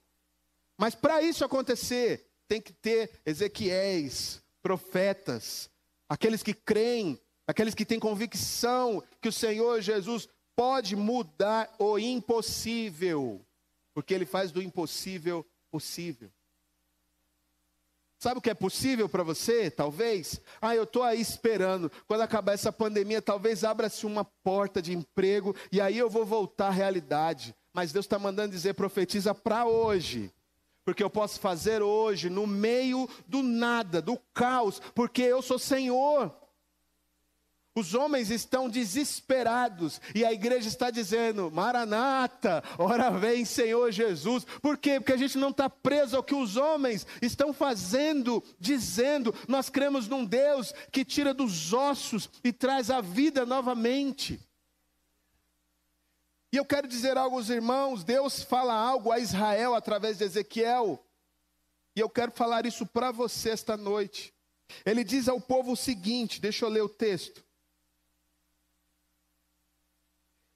Mas 0.78 0.96
para 0.96 1.22
isso 1.22 1.46
acontecer, 1.46 2.28
tem 2.48 2.62
que 2.62 2.74
ter 2.74 3.12
Ezequiéis, 3.26 4.42
profetas, 4.62 5.70
aqueles 6.10 6.44
que 6.44 6.54
creem, 6.54 7.20
aqueles 7.48 7.76
que 7.76 7.86
têm 7.86 8.00
convicção 8.00 9.04
que 9.22 9.30
o 9.30 9.34
Senhor 9.34 9.82
Jesus 9.82 10.28
pode 10.56 10.96
mudar 10.96 11.74
o 11.78 12.00
impossível 12.00 13.45
porque 13.96 14.14
ele 14.14 14.26
faz 14.26 14.52
do 14.52 14.62
impossível 14.62 15.46
possível. 15.72 16.30
Sabe 18.20 18.40
o 18.40 18.42
que 18.42 18.50
é 18.50 18.54
possível 18.54 19.08
para 19.08 19.24
você? 19.24 19.72
Talvez. 19.72 20.42
Ah, 20.62 20.76
eu 20.76 20.84
estou 20.84 21.02
aí 21.02 21.22
esperando. 21.22 21.90
Quando 22.06 22.22
acabar 22.22 22.54
essa 22.54 22.74
pandemia, 22.74 23.22
talvez 23.22 23.64
abra-se 23.64 24.06
uma 24.06 24.26
porta 24.26 24.82
de 24.82 24.94
emprego 24.94 25.56
e 25.72 25.80
aí 25.80 25.98
eu 25.98 26.10
vou 26.10 26.26
voltar 26.26 26.68
à 26.68 26.72
realidade. 26.72 27.56
Mas 27.74 27.94
Deus 27.94 28.06
está 28.06 28.20
mandando 28.20 28.52
dizer: 28.52 28.74
profetiza 28.74 29.34
para 29.34 29.66
hoje. 29.66 30.30
Porque 30.84 31.04
eu 31.04 31.10
posso 31.10 31.40
fazer 31.40 31.82
hoje, 31.82 32.30
no 32.30 32.46
meio 32.46 33.10
do 33.28 33.42
nada, 33.42 34.02
do 34.02 34.18
caos, 34.34 34.80
porque 34.94 35.22
eu 35.22 35.42
sou 35.42 35.58
Senhor. 35.58 36.36
Os 37.78 37.94
homens 37.94 38.30
estão 38.32 38.70
desesperados 38.70 40.00
e 40.16 40.24
a 40.24 40.32
igreja 40.32 40.70
está 40.70 40.90
dizendo: 40.90 41.52
Maranata, 41.52 42.64
ora 42.78 43.12
vem 43.12 43.44
Senhor 43.44 43.92
Jesus. 43.92 44.46
Por 44.62 44.78
quê? 44.78 44.98
Porque 44.98 45.12
a 45.12 45.18
gente 45.18 45.38
não 45.38 45.50
está 45.50 45.70
preso 45.70 46.16
ao 46.16 46.24
que 46.24 46.34
os 46.34 46.56
homens 46.56 47.06
estão 47.22 47.52
fazendo, 47.52 48.42
dizendo. 48.58 49.36
Nós 49.46 49.70
cremos 49.70 50.08
num 50.08 50.24
Deus 50.24 50.74
que 50.90 51.04
tira 51.04 51.34
dos 51.34 51.74
ossos 51.74 52.30
e 52.46 52.54
traz 52.54 52.90
a 52.90 53.02
vida 53.02 53.46
novamente. 53.46 54.40
E 56.54 56.58
eu 56.58 56.64
quero 56.64 56.88
dizer 56.88 57.18
algo 57.18 57.36
aos 57.36 57.50
irmãos: 57.50 58.06
Deus 58.06 58.42
fala 58.42 58.74
algo 58.74 59.12
a 59.12 59.20
Israel 59.20 59.76
através 59.76 60.18
de 60.18 60.24
Ezequiel, 60.24 61.06
e 61.94 62.00
eu 62.00 62.10
quero 62.10 62.32
falar 62.32 62.66
isso 62.66 62.86
para 62.86 63.12
você 63.12 63.50
esta 63.50 63.76
noite. 63.76 64.34
Ele 64.86 65.04
diz 65.04 65.28
ao 65.28 65.42
povo 65.42 65.74
o 65.74 65.78
seguinte: 65.78 66.40
deixa 66.40 66.64
eu 66.64 66.70
ler 66.70 66.82
o 66.82 66.88
texto. 66.88 67.45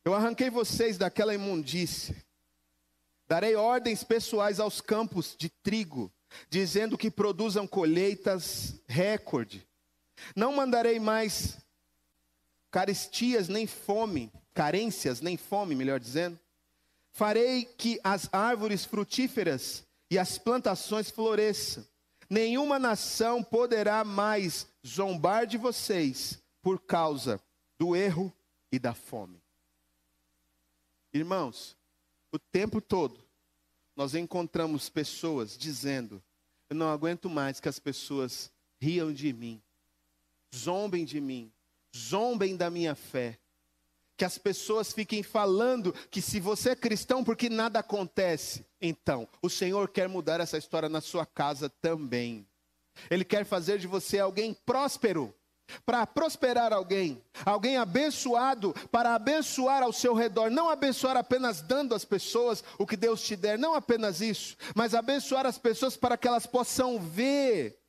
Eu 0.09 0.15
arranquei 0.15 0.49
vocês 0.49 0.97
daquela 0.97 1.35
imundície, 1.35 2.15
darei 3.27 3.55
ordens 3.55 4.03
pessoais 4.03 4.59
aos 4.59 4.81
campos 4.81 5.35
de 5.37 5.49
trigo, 5.49 6.11
dizendo 6.49 6.97
que 6.97 7.11
produzam 7.11 7.67
colheitas 7.67 8.81
recorde. 8.87 9.67
Não 10.35 10.51
mandarei 10.51 10.99
mais 10.99 11.59
caristias 12.71 13.47
nem 13.47 13.67
fome, 13.67 14.31
carências 14.51 15.21
nem 15.21 15.37
fome, 15.37 15.75
melhor 15.75 15.99
dizendo. 15.99 16.39
Farei 17.11 17.65
que 17.65 17.99
as 18.03 18.27
árvores 18.33 18.83
frutíferas 18.83 19.83
e 20.09 20.17
as 20.17 20.39
plantações 20.39 21.11
floresçam. 21.11 21.85
Nenhuma 22.27 22.79
nação 22.79 23.43
poderá 23.43 24.03
mais 24.03 24.65
zombar 24.83 25.45
de 25.45 25.59
vocês 25.59 26.39
por 26.63 26.79
causa 26.79 27.39
do 27.77 27.95
erro 27.95 28.33
e 28.71 28.79
da 28.79 28.95
fome. 28.95 29.38
Irmãos, 31.13 31.75
o 32.31 32.37
tempo 32.37 32.79
todo 32.79 33.19
nós 33.95 34.13
encontramos 34.13 34.89
pessoas 34.89 35.57
dizendo: 35.57 36.23
Eu 36.69 36.75
não 36.75 36.89
aguento 36.89 37.29
mais 37.29 37.59
que 37.59 37.67
as 37.67 37.79
pessoas 37.79 38.51
riam 38.79 39.11
de 39.11 39.33
mim, 39.33 39.61
zombem 40.55 41.03
de 41.03 41.19
mim, 41.19 41.51
zombem 41.95 42.55
da 42.55 42.69
minha 42.69 42.95
fé. 42.95 43.39
Que 44.15 44.25
as 44.25 44.37
pessoas 44.37 44.91
fiquem 44.91 45.23
falando 45.23 45.93
que 46.11 46.21
se 46.21 46.41
você 46.41 46.71
é 46.71 46.75
cristão, 46.75 47.23
porque 47.23 47.49
nada 47.49 47.79
acontece. 47.79 48.65
Então, 48.81 49.27
o 49.41 49.49
Senhor 49.49 49.89
quer 49.89 50.09
mudar 50.09 50.41
essa 50.41 50.57
história 50.57 50.89
na 50.89 50.99
sua 50.99 51.25
casa 51.25 51.69
também. 51.69 52.45
Ele 53.09 53.23
quer 53.23 53.45
fazer 53.45 53.79
de 53.79 53.87
você 53.87 54.19
alguém 54.19 54.53
próspero 54.53 55.33
para 55.85 56.05
prosperar 56.05 56.73
alguém, 56.73 57.21
alguém 57.45 57.77
abençoado 57.77 58.73
para 58.91 59.15
abençoar 59.15 59.83
ao 59.83 59.93
seu 59.93 60.13
redor, 60.13 60.49
não 60.49 60.69
abençoar 60.69 61.17
apenas 61.17 61.61
dando 61.61 61.95
às 61.95 62.05
pessoas 62.05 62.63
o 62.77 62.85
que 62.85 62.97
Deus 62.97 63.21
te 63.21 63.35
der, 63.35 63.57
não 63.57 63.73
apenas 63.73 64.21
isso, 64.21 64.55
mas 64.75 64.93
abençoar 64.93 65.45
as 65.45 65.57
pessoas 65.57 65.95
para 65.97 66.17
que 66.17 66.27
elas 66.27 66.45
possam 66.45 66.99
ver. 66.99 67.79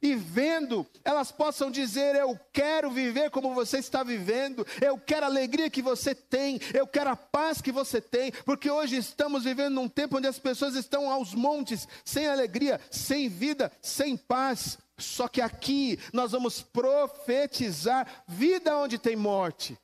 E 0.00 0.14
vendo, 0.14 0.86
elas 1.04 1.32
possam 1.32 1.70
dizer: 1.70 2.14
Eu 2.14 2.38
quero 2.52 2.88
viver 2.90 3.30
como 3.30 3.52
você 3.52 3.78
está 3.78 4.04
vivendo, 4.04 4.64
eu 4.80 4.96
quero 4.96 5.26
a 5.26 5.28
alegria 5.28 5.68
que 5.68 5.82
você 5.82 6.14
tem, 6.14 6.60
eu 6.72 6.86
quero 6.86 7.10
a 7.10 7.16
paz 7.16 7.60
que 7.60 7.72
você 7.72 8.00
tem, 8.00 8.30
porque 8.44 8.70
hoje 8.70 8.96
estamos 8.96 9.42
vivendo 9.42 9.74
num 9.74 9.88
tempo 9.88 10.18
onde 10.18 10.28
as 10.28 10.38
pessoas 10.38 10.76
estão 10.76 11.10
aos 11.10 11.34
montes, 11.34 11.88
sem 12.04 12.28
alegria, 12.28 12.80
sem 12.90 13.28
vida, 13.28 13.72
sem 13.82 14.16
paz. 14.16 14.78
Só 14.98 15.28
que 15.28 15.40
aqui 15.40 15.98
nós 16.12 16.32
vamos 16.32 16.60
profetizar 16.60 18.24
vida 18.26 18.76
onde 18.76 18.98
tem 18.98 19.14
morte, 19.14 19.78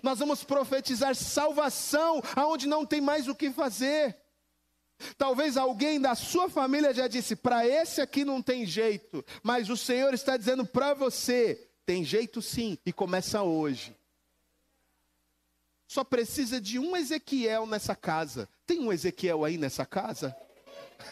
nós 0.00 0.20
vamos 0.20 0.44
profetizar 0.44 1.16
salvação 1.16 2.22
aonde 2.36 2.68
não 2.68 2.86
tem 2.86 3.00
mais 3.00 3.26
o 3.26 3.34
que 3.34 3.50
fazer. 3.50 4.16
Talvez 5.18 5.56
alguém 5.56 6.00
da 6.00 6.14
sua 6.14 6.48
família 6.48 6.94
já 6.94 7.08
disse: 7.08 7.34
para 7.34 7.66
esse 7.66 8.00
aqui 8.00 8.24
não 8.24 8.40
tem 8.40 8.64
jeito, 8.64 9.24
mas 9.42 9.68
o 9.68 9.76
Senhor 9.76 10.14
está 10.14 10.36
dizendo 10.36 10.64
para 10.64 10.94
você: 10.94 11.68
tem 11.84 12.04
jeito 12.04 12.40
sim, 12.40 12.78
e 12.86 12.92
começa 12.92 13.42
hoje. 13.42 13.96
Só 15.88 16.04
precisa 16.04 16.60
de 16.60 16.78
um 16.78 16.96
Ezequiel 16.96 17.66
nessa 17.66 17.96
casa. 17.96 18.48
Tem 18.64 18.78
um 18.78 18.92
Ezequiel 18.92 19.44
aí 19.44 19.58
nessa 19.58 19.84
casa? 19.84 20.36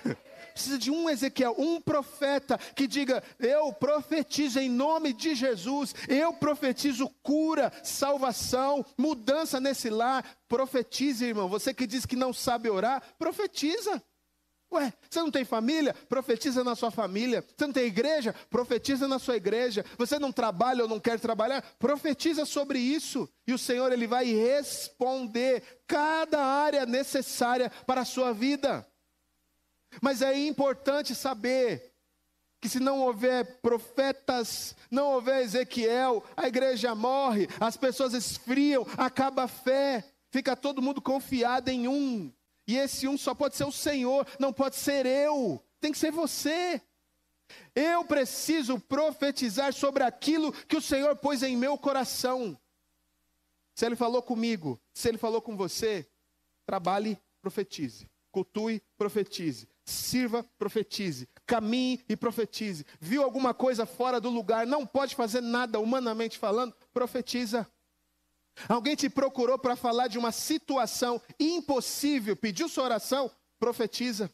precisa 0.59 0.77
de 0.77 0.91
um 0.91 1.09
Ezequiel, 1.09 1.55
um 1.57 1.81
profeta 1.81 2.59
que 2.75 2.87
diga: 2.89 3.23
Eu 3.39 3.73
profetizo 3.73 4.59
em 4.59 4.69
nome 4.69 5.13
de 5.13 5.35
Jesus, 5.35 5.95
eu 6.09 6.33
profetizo 6.33 7.09
cura, 7.23 7.73
salvação, 7.85 8.85
mudança 8.97 9.61
nesse 9.61 9.89
lar. 9.89 10.25
Profetize, 10.49 11.25
irmão. 11.25 11.49
Você 11.49 11.73
que 11.73 11.87
diz 11.87 12.05
que 12.05 12.17
não 12.17 12.33
sabe 12.33 12.69
orar, 12.69 13.03
profetiza. 13.19 14.03
Ué, 14.71 14.93
você 15.09 15.21
não 15.21 15.31
tem 15.31 15.45
família? 15.45 15.95
Profetiza 16.09 16.63
na 16.63 16.75
sua 16.75 16.91
família. 16.91 17.43
Você 17.57 17.67
não 17.67 17.73
tem 17.73 17.87
igreja? 17.87 18.35
Profetiza 18.51 19.09
na 19.09 19.19
sua 19.19 19.37
igreja. 19.37 19.85
Você 19.97 20.19
não 20.19 20.31
trabalha 20.31 20.83
ou 20.83 20.89
não 20.89 21.01
quer 21.01 21.19
trabalhar? 21.19 21.63
Profetiza 21.79 22.45
sobre 22.45 22.79
isso. 22.79 23.29
E 23.47 23.53
o 23.55 23.59
Senhor 23.59 23.93
ele 23.93 24.07
vai 24.07 24.27
responder 24.27 25.63
cada 25.87 26.45
área 26.45 26.85
necessária 26.85 27.71
para 27.87 28.03
a 28.03 28.05
sua 28.05 28.33
vida. 28.33 28.87
Mas 30.03 30.23
é 30.23 30.37
importante 30.37 31.15
saber 31.15 31.93
que 32.61 32.69
se 32.69 32.81
não 32.81 33.01
houver 33.01 33.61
profetas, 33.61 34.75
não 34.91 35.13
houver 35.13 35.43
Ezequiel, 35.43 36.25
a 36.37 36.49
igreja 36.49 36.95
morre, 36.95 37.49
as 37.61 37.77
pessoas 37.77 38.15
esfriam, 38.15 38.87
acaba 38.97 39.45
a 39.45 39.49
fé, 39.49 40.05
fica 40.31 40.57
todo 40.57 40.83
mundo 40.83 41.01
confiado 41.01 41.69
em 41.69 41.87
um. 41.87 42.33
E 42.67 42.77
esse 42.77 43.07
um 43.07 43.17
só 43.17 43.35
pode 43.35 43.57
ser 43.57 43.65
o 43.65 43.73
Senhor, 43.73 44.27
não 44.39 44.53
pode 44.53 44.77
ser 44.77 45.07
eu, 45.07 45.63
tem 45.81 45.93
que 45.93 45.99
ser 45.99 46.11
você. 46.11 46.83
Eu 47.75 48.05
preciso 48.05 48.79
profetizar 48.79 49.73
sobre 49.73 50.03
aquilo 50.03 50.53
que 50.53 50.77
o 50.77 50.83
Senhor 50.83 51.17
pôs 51.17 51.43
em 51.43 51.57
meu 51.57 51.79
coração. 51.79 52.59
Se 53.75 53.87
Ele 53.87 53.97
falou 53.97 54.21
comigo, 54.21 54.79
se 54.93 55.09
Ele 55.09 55.17
falou 55.17 55.41
com 55.41 55.57
você, 55.57 56.07
trabalhe, 56.67 57.17
profetize. 57.41 58.07
Cultue, 58.31 58.83
profetize 58.99 59.67
sirva, 59.91 60.45
profetize. 60.59 61.29
Caminhe 61.47 62.05
e 62.09 62.17
profetize. 62.17 62.85
Viu 63.01 63.23
alguma 63.23 63.55
coisa 63.55 63.87
fora 63.87 64.21
do 64.21 64.29
lugar, 64.29 64.67
não 64.67 64.87
pode 64.87 65.15
fazer 65.15 65.41
nada 65.41 65.79
humanamente 65.81 66.39
falando, 66.39 66.75
profetiza. 66.93 67.67
Alguém 68.69 68.97
te 68.97 69.09
procurou 69.09 69.59
para 69.59 69.77
falar 69.77 70.09
de 70.09 70.19
uma 70.19 70.33
situação 70.33 71.21
impossível, 71.39 72.35
pediu 72.37 72.69
sua 72.69 72.85
oração, 72.85 73.31
profetiza. 73.59 74.31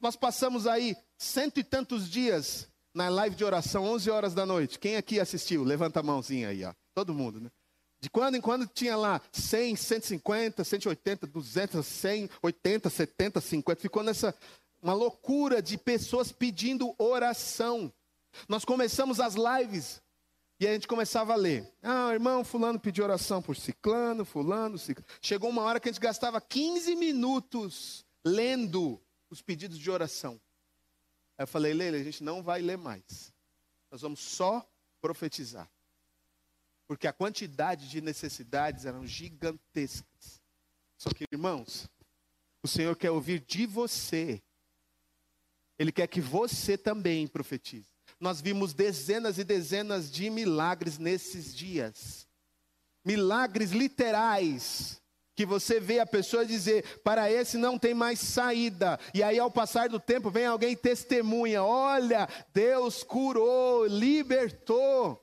Nós 0.00 0.16
passamos 0.16 0.66
aí 0.66 0.96
cento 1.18 1.58
e 1.58 1.64
tantos 1.64 2.08
dias 2.08 2.68
na 2.94 3.08
live 3.08 3.34
de 3.34 3.44
oração, 3.44 3.84
11 3.84 4.10
horas 4.10 4.34
da 4.34 4.46
noite. 4.46 4.78
Quem 4.78 4.96
aqui 4.96 5.18
assistiu? 5.18 5.64
Levanta 5.64 6.00
a 6.00 6.02
mãozinha 6.02 6.48
aí, 6.48 6.64
ó. 6.64 6.72
Todo 6.94 7.14
mundo, 7.14 7.40
né? 7.40 7.50
De 8.00 8.10
quando 8.10 8.34
em 8.34 8.40
quando 8.40 8.66
tinha 8.66 8.96
lá 8.96 9.20
100, 9.30 9.76
150, 9.76 10.64
180, 10.64 11.24
200, 11.24 11.86
100, 11.86 12.30
80, 12.42 12.90
70, 12.90 13.40
50. 13.40 13.80
Ficou 13.80 14.02
nessa 14.02 14.34
uma 14.82 14.92
loucura 14.92 15.62
de 15.62 15.78
pessoas 15.78 16.32
pedindo 16.32 16.94
oração. 16.98 17.92
Nós 18.48 18.64
começamos 18.64 19.20
as 19.20 19.34
lives 19.34 20.02
e 20.58 20.66
a 20.66 20.72
gente 20.72 20.88
começava 20.88 21.32
a 21.32 21.36
ler. 21.36 21.72
Ah, 21.80 22.12
irmão, 22.12 22.44
fulano 22.44 22.80
pediu 22.80 23.04
oração 23.04 23.40
por 23.40 23.56
ciclano, 23.56 24.24
fulano, 24.24 24.76
ciclano. 24.76 25.08
Chegou 25.20 25.48
uma 25.48 25.62
hora 25.62 25.78
que 25.78 25.88
a 25.88 25.92
gente 25.92 26.00
gastava 26.00 26.40
15 26.40 26.96
minutos 26.96 28.04
lendo 28.24 29.00
os 29.30 29.40
pedidos 29.40 29.78
de 29.78 29.90
oração. 29.90 30.40
Aí 31.38 31.44
eu 31.44 31.46
falei, 31.48 31.72
Leila, 31.72 31.96
a 31.96 32.02
gente 32.02 32.22
não 32.24 32.42
vai 32.42 32.60
ler 32.60 32.76
mais. 32.76 33.32
Nós 33.90 34.02
vamos 34.02 34.20
só 34.20 34.68
profetizar. 35.00 35.70
Porque 36.88 37.06
a 37.06 37.12
quantidade 37.12 37.88
de 37.88 38.00
necessidades 38.00 38.84
eram 38.84 39.06
gigantescas. 39.06 40.42
Só 40.98 41.10
que, 41.10 41.24
irmãos, 41.32 41.88
o 42.62 42.68
Senhor 42.68 42.96
quer 42.96 43.10
ouvir 43.10 43.40
de 43.40 43.64
você 43.64 44.42
ele 45.78 45.92
quer 45.92 46.06
que 46.06 46.20
você 46.20 46.76
também 46.76 47.26
profetize. 47.26 47.88
Nós 48.20 48.40
vimos 48.40 48.72
dezenas 48.72 49.38
e 49.38 49.44
dezenas 49.44 50.10
de 50.10 50.30
milagres 50.30 50.98
nesses 50.98 51.54
dias. 51.54 52.26
Milagres 53.04 53.70
literais. 53.72 55.00
Que 55.34 55.46
você 55.46 55.80
vê 55.80 55.98
a 55.98 56.06
pessoa 56.06 56.44
dizer, 56.44 57.00
para 57.02 57.32
esse 57.32 57.56
não 57.56 57.78
tem 57.78 57.94
mais 57.94 58.20
saída. 58.20 59.00
E 59.14 59.22
aí, 59.22 59.38
ao 59.38 59.50
passar 59.50 59.88
do 59.88 59.98
tempo, 59.98 60.30
vem 60.30 60.44
alguém 60.44 60.72
e 60.72 60.76
testemunha: 60.76 61.64
olha, 61.64 62.28
Deus 62.52 63.02
curou, 63.02 63.86
libertou. 63.86 65.21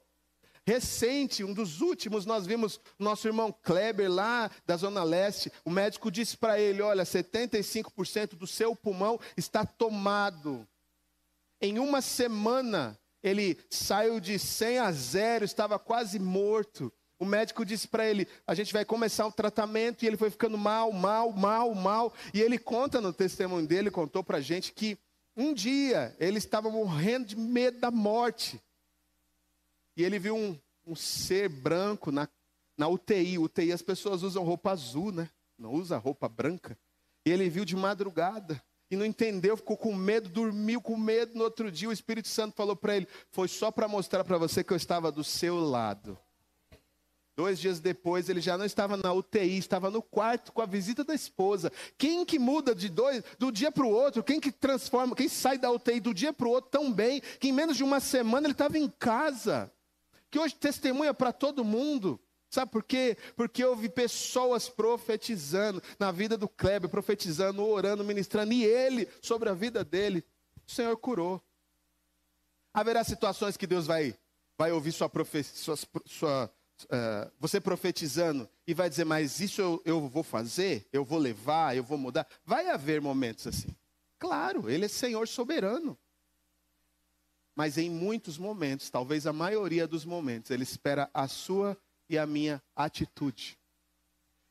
Recente, 0.70 1.44
um 1.44 1.52
dos 1.52 1.82
últimos, 1.82 2.28
nós 2.28 2.46
vimos 2.46 2.80
nosso 3.00 3.28
irmão 3.28 3.52
Kleber 3.52 4.08
lá 4.08 4.52
da 4.68 4.78
Zona 4.78 5.02
Leste. 5.02 5.52
O 5.66 5.72
médico 5.72 6.12
disse 6.12 6.38
para 6.38 6.60
ele: 6.60 6.80
Olha, 6.84 7.04
75% 7.04 8.36
do 8.36 8.46
seu 8.46 8.76
pulmão 8.76 9.20
está 9.36 9.66
tomado. 9.66 10.68
Em 11.60 11.80
uma 11.80 12.02
semana, 12.02 12.96
ele 13.24 13.58
saiu 13.68 14.20
de 14.20 14.38
100 14.38 14.78
a 14.78 14.92
0, 14.92 15.44
estava 15.44 15.80
quase 15.80 16.20
morto. 16.20 16.94
O 17.18 17.26
médico 17.26 17.66
disse 17.66 17.88
para 17.88 18.08
ele: 18.08 18.28
A 18.46 18.54
gente 18.54 18.72
vai 18.72 18.86
começar 18.86 19.26
o 19.26 19.32
tratamento. 19.32 20.04
E 20.04 20.08
ele 20.08 20.18
foi 20.18 20.30
ficando 20.30 20.56
mal, 20.56 20.92
mal, 20.92 21.32
mal, 21.32 21.74
mal. 21.74 22.14
E 22.32 22.40
ele 22.40 22.60
conta 22.60 23.02
no 23.02 23.12
testemunho 23.12 23.66
dele, 23.66 23.90
contou 23.90 24.24
para 24.24 24.38
a 24.38 24.42
gente 24.42 24.72
que 24.72 25.00
um 25.36 25.52
dia 25.52 26.16
ele 26.20 26.38
estava 26.38 26.70
morrendo 26.70 27.26
de 27.26 27.36
medo 27.36 27.80
da 27.80 27.90
morte. 27.90 28.62
E 30.00 30.04
ele 30.06 30.18
viu 30.18 30.34
um, 30.34 30.58
um 30.88 30.96
ser 30.96 31.50
branco 31.50 32.10
na, 32.10 32.26
na 32.78 32.88
UTI. 32.88 33.38
UTI 33.38 33.74
as 33.74 33.82
pessoas 33.82 34.24
usam 34.24 34.46
roupa 34.46 34.72
azul, 34.72 35.12
né? 35.12 35.30
Não 35.58 35.74
usa 35.74 35.98
roupa 35.98 36.30
branca. 36.30 36.80
E 37.26 37.30
ele 37.30 37.50
viu 37.50 37.66
de 37.66 37.76
madrugada. 37.76 38.64
e 38.90 38.96
não 38.96 39.06
entendeu, 39.06 39.58
ficou 39.58 39.76
com 39.76 39.94
medo, 39.94 40.30
dormiu 40.30 40.82
com 40.82 40.96
medo. 40.96 41.38
No 41.38 41.44
outro 41.44 41.70
dia, 41.70 41.90
o 41.90 41.92
Espírito 41.92 42.30
Santo 42.30 42.56
falou 42.56 42.78
para 42.78 42.96
ele: 42.96 43.10
Foi 43.30 43.50
só 43.50 43.72
para 43.72 43.90
mostrar 43.90 44.24
para 44.24 44.38
você 44.38 44.64
que 44.64 44.72
eu 44.72 44.78
estava 44.78 45.12
do 45.12 45.22
seu 45.22 45.60
lado. 45.60 46.18
Dois 47.36 47.60
dias 47.60 47.82
depois, 47.82 48.30
ele 48.30 48.40
já 48.40 48.58
não 48.58 48.64
estava 48.64 48.96
na 48.96 49.12
UTI, 49.12 49.58
estava 49.58 49.92
no 49.92 50.02
quarto 50.02 50.54
com 50.54 50.62
a 50.62 50.66
visita 50.66 51.04
da 51.04 51.14
esposa. 51.14 51.74
Quem 51.98 52.24
que 52.24 52.40
muda 52.40 52.74
de 52.74 52.88
dois, 52.88 53.22
do 53.38 53.52
dia 53.52 53.70
para 53.70 53.86
o 53.86 53.92
outro? 53.92 54.24
Quem 54.24 54.40
que 54.40 54.52
transforma, 54.52 55.14
quem 55.14 55.28
sai 55.28 55.58
da 55.58 55.70
UTI 55.70 56.00
do 56.00 56.14
dia 56.14 56.32
para 56.32 56.48
o 56.48 56.52
outro 56.52 56.72
tão 56.72 56.90
bem, 56.90 57.22
que 57.38 57.50
em 57.50 57.52
menos 57.52 57.76
de 57.76 57.84
uma 57.84 58.00
semana 58.00 58.48
ele 58.48 58.54
estava 58.54 58.78
em 58.78 58.88
casa? 58.88 59.70
Que 60.30 60.40
hoje 60.40 60.56
testemunha 60.56 61.14
para 61.14 61.32
todo 61.32 61.64
mundo. 61.64 62.20
Sabe 62.50 62.72
por 62.72 62.84
quê? 62.84 63.16
Porque 63.36 63.64
vi 63.76 63.90
pessoas 63.90 64.68
profetizando 64.68 65.82
na 66.00 66.12
vida 66.12 66.36
do 66.36 66.50
Kleber, 66.50 66.90
profetizando, 66.90 67.64
orando, 67.64 68.04
ministrando, 68.04 68.52
e 68.54 68.66
ele, 68.66 69.08
sobre 69.22 69.50
a 69.50 69.54
vida 69.54 69.84
dele, 69.84 70.26
o 70.68 70.72
Senhor 70.72 70.98
curou. 70.98 71.42
Haverá 72.74 73.04
situações 73.04 73.56
que 73.56 73.68
Deus 73.68 73.86
vai, 73.86 74.16
vai 74.58 74.72
ouvir 74.72 74.92
sua, 74.92 75.08
profe, 75.08 75.44
sua, 75.44 75.76
sua 76.06 76.52
uh, 76.86 77.32
você 77.40 77.60
profetizando 77.60 78.50
e 78.66 78.74
vai 78.74 78.90
dizer, 78.90 79.06
mas 79.06 79.40
isso 79.40 79.62
eu, 79.62 79.82
eu 79.86 80.08
vou 80.08 80.24
fazer, 80.24 80.88
eu 80.92 81.04
vou 81.04 81.20
levar, 81.20 81.76
eu 81.76 81.84
vou 81.84 81.98
mudar. 81.98 82.28
Vai 82.46 82.70
haver 82.70 83.02
momentos 83.02 83.46
assim. 83.48 83.76
Claro, 84.18 84.70
Ele 84.70 84.86
é 84.86 84.90
Senhor 84.90 85.28
soberano. 85.28 85.98
Mas 87.60 87.78
em 87.78 87.90
muitos 87.90 88.38
momentos, 88.38 88.90
talvez 88.90 89.28
a 89.28 89.34
maioria 89.34 89.86
dos 89.86 90.06
momentos, 90.06 90.50
Ele 90.50 90.64
espera 90.64 91.10
a 91.14 91.28
sua 91.28 91.78
e 92.08 92.18
a 92.18 92.26
minha 92.26 92.64
atitude. 92.74 93.60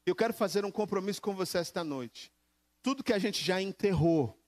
Eu 0.05 0.15
quero 0.15 0.35
fazer 0.35 0.63
um 0.63 0.71
compromisso 0.71 1.23
com 1.23 1.35
você 1.35 1.57
esta 1.57 1.83
noite. 1.83 2.31
Tudo 2.83 3.03
que 3.03 3.15
a 3.15 3.19
gente 3.19 3.43
já 3.43 3.63
enterrou, 3.63 4.39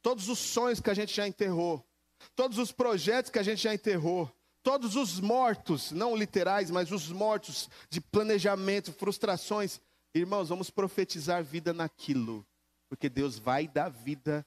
todos 0.00 0.30
os 0.30 0.38
sonhos 0.38 0.80
que 0.80 0.88
a 0.88 0.94
gente 0.94 1.14
já 1.14 1.28
enterrou, 1.28 1.86
todos 2.34 2.56
os 2.56 2.72
projetos 2.72 3.30
que 3.30 3.38
a 3.38 3.42
gente 3.42 3.62
já 3.62 3.74
enterrou, 3.74 4.34
Todos 4.62 4.94
os 4.94 5.20
mortos, 5.20 5.90
não 5.90 6.14
literais, 6.14 6.70
mas 6.70 6.92
os 6.92 7.08
mortos 7.08 7.70
de 7.88 7.98
planejamento, 7.98 8.92
frustrações. 8.92 9.80
Irmãos, 10.14 10.50
vamos 10.50 10.68
profetizar 10.68 11.42
vida 11.42 11.72
naquilo, 11.72 12.46
porque 12.86 13.08
Deus 13.08 13.38
vai 13.38 13.66
dar 13.66 13.88
vida 13.88 14.46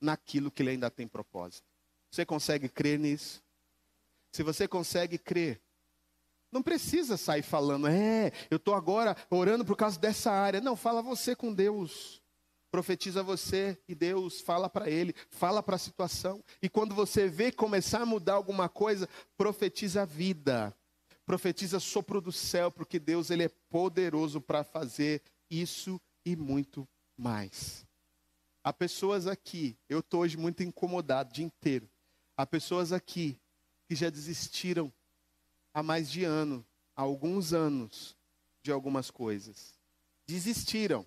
naquilo 0.00 0.50
que 0.50 0.62
Ele 0.62 0.70
ainda 0.70 0.90
tem 0.90 1.06
propósito. 1.06 1.75
Você 2.10 2.24
consegue 2.24 2.68
crer 2.68 2.98
nisso? 2.98 3.42
Se 4.32 4.42
você 4.42 4.68
consegue 4.68 5.18
crer, 5.18 5.60
não 6.52 6.62
precisa 6.62 7.16
sair 7.16 7.42
falando, 7.42 7.88
é, 7.88 8.32
eu 8.50 8.56
estou 8.56 8.74
agora 8.74 9.16
orando 9.30 9.64
por 9.64 9.76
causa 9.76 9.98
dessa 9.98 10.30
área. 10.30 10.60
Não, 10.60 10.76
fala 10.76 11.02
você 11.02 11.34
com 11.34 11.52
Deus 11.52 12.22
profetiza 12.76 13.22
você 13.22 13.78
e 13.88 13.94
Deus 13.94 14.42
fala 14.42 14.68
para 14.68 14.90
ele, 14.90 15.14
fala 15.30 15.62
para 15.62 15.76
a 15.76 15.78
situação. 15.78 16.44
E 16.60 16.68
quando 16.68 16.94
você 16.94 17.26
vê 17.26 17.50
começar 17.50 18.02
a 18.02 18.06
mudar 18.06 18.34
alguma 18.34 18.68
coisa, 18.68 19.08
profetiza 19.34 20.02
a 20.02 20.04
vida. 20.04 20.76
Profetiza 21.24 21.80
sopro 21.80 22.20
do 22.20 22.30
céu, 22.30 22.70
porque 22.70 22.98
Deus 22.98 23.30
ele 23.30 23.44
é 23.44 23.50
poderoso 23.70 24.42
para 24.42 24.62
fazer 24.62 25.22
isso 25.50 25.98
e 26.22 26.36
muito 26.36 26.86
mais. 27.16 27.86
Há 28.62 28.74
pessoas 28.74 29.26
aqui, 29.26 29.74
eu 29.88 30.00
estou 30.00 30.20
hoje 30.20 30.36
muito 30.36 30.62
incomodado 30.62 31.30
o 31.30 31.32
dia 31.32 31.46
inteiro. 31.46 31.88
Há 32.36 32.44
pessoas 32.46 32.92
aqui 32.92 33.38
que 33.88 33.94
já 33.94 34.10
desistiram 34.10 34.92
há 35.72 35.82
mais 35.82 36.10
de 36.10 36.24
ano, 36.24 36.64
há 36.94 37.02
alguns 37.02 37.52
anos, 37.52 38.16
de 38.62 38.70
algumas 38.70 39.10
coisas. 39.10 39.74
Desistiram 40.26 41.06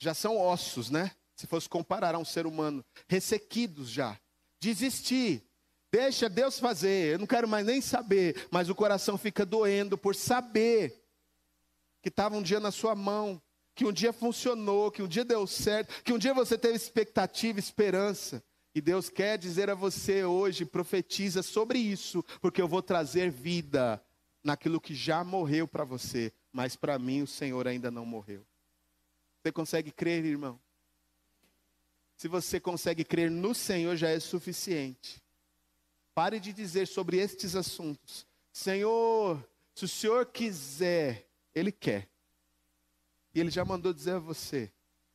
já 0.00 0.14
são 0.14 0.38
ossos, 0.38 0.90
né? 0.90 1.12
Se 1.36 1.46
fosse 1.46 1.68
comparar 1.68 2.14
a 2.14 2.18
um 2.18 2.24
ser 2.24 2.46
humano, 2.46 2.84
ressequidos 3.06 3.90
já. 3.90 4.18
Desistir. 4.58 5.44
Deixa 5.92 6.28
Deus 6.28 6.58
fazer, 6.58 7.14
eu 7.14 7.18
não 7.18 7.26
quero 7.26 7.48
mais 7.48 7.66
nem 7.66 7.80
saber, 7.80 8.46
mas 8.48 8.68
o 8.68 8.74
coração 8.76 9.18
fica 9.18 9.44
doendo 9.44 9.98
por 9.98 10.14
saber 10.14 11.04
que 12.00 12.08
estava 12.08 12.36
um 12.36 12.42
dia 12.42 12.60
na 12.60 12.70
sua 12.70 12.94
mão, 12.94 13.42
que 13.74 13.84
um 13.84 13.92
dia 13.92 14.12
funcionou, 14.12 14.92
que 14.92 15.02
um 15.02 15.08
dia 15.08 15.24
deu 15.24 15.46
certo, 15.48 16.04
que 16.04 16.12
um 16.12 16.18
dia 16.18 16.32
você 16.32 16.56
teve 16.56 16.76
expectativa, 16.76 17.58
esperança. 17.58 18.40
E 18.74 18.80
Deus 18.80 19.10
quer 19.10 19.36
dizer 19.36 19.68
a 19.68 19.74
você 19.74 20.24
hoje, 20.24 20.64
profetiza 20.64 21.42
sobre 21.42 21.78
isso, 21.78 22.22
porque 22.40 22.62
eu 22.62 22.68
vou 22.68 22.82
trazer 22.82 23.30
vida 23.30 24.02
naquilo 24.42 24.80
que 24.80 24.94
já 24.94 25.24
morreu 25.24 25.66
para 25.66 25.84
você, 25.84 26.32
mas 26.52 26.76
para 26.76 26.98
mim 26.98 27.22
o 27.22 27.26
Senhor 27.26 27.66
ainda 27.66 27.90
não 27.90 28.06
morreu. 28.06 28.46
Você 29.42 29.52
consegue 29.52 29.90
crer, 29.90 30.24
irmão? 30.24 30.60
Se 32.16 32.28
você 32.28 32.60
consegue 32.60 33.02
crer 33.02 33.30
no 33.30 33.54
Senhor, 33.54 33.96
já 33.96 34.10
é 34.10 34.20
suficiente. 34.20 35.22
Pare 36.14 36.38
de 36.38 36.52
dizer 36.52 36.86
sobre 36.86 37.16
estes 37.16 37.56
assuntos: 37.56 38.26
Senhor, 38.52 39.42
se 39.74 39.84
o 39.84 39.88
Senhor 39.88 40.26
quiser, 40.26 41.26
Ele 41.54 41.72
quer. 41.72 42.08
E 43.34 43.40
Ele 43.40 43.50
já 43.50 43.64
mandou 43.64 43.92
dizer 43.92 44.12
a 44.12 44.18
você: 44.18 44.70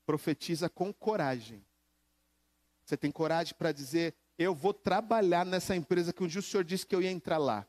profetiza 0.05 0.67
com 0.69 0.91
coragem. 0.91 1.64
Você 2.85 2.95
tem 2.95 3.11
coragem 3.11 3.55
para 3.57 3.71
dizer: 3.71 4.13
Eu 4.37 4.53
vou 4.53 4.73
trabalhar 4.73 5.45
nessa 5.45 5.75
empresa 5.75 6.13
que 6.13 6.23
um 6.23 6.27
dia 6.27 6.39
o 6.39 6.43
Senhor 6.43 6.63
disse 6.63 6.85
que 6.85 6.95
eu 6.95 7.01
ia 7.01 7.11
entrar 7.11 7.37
lá. 7.37 7.67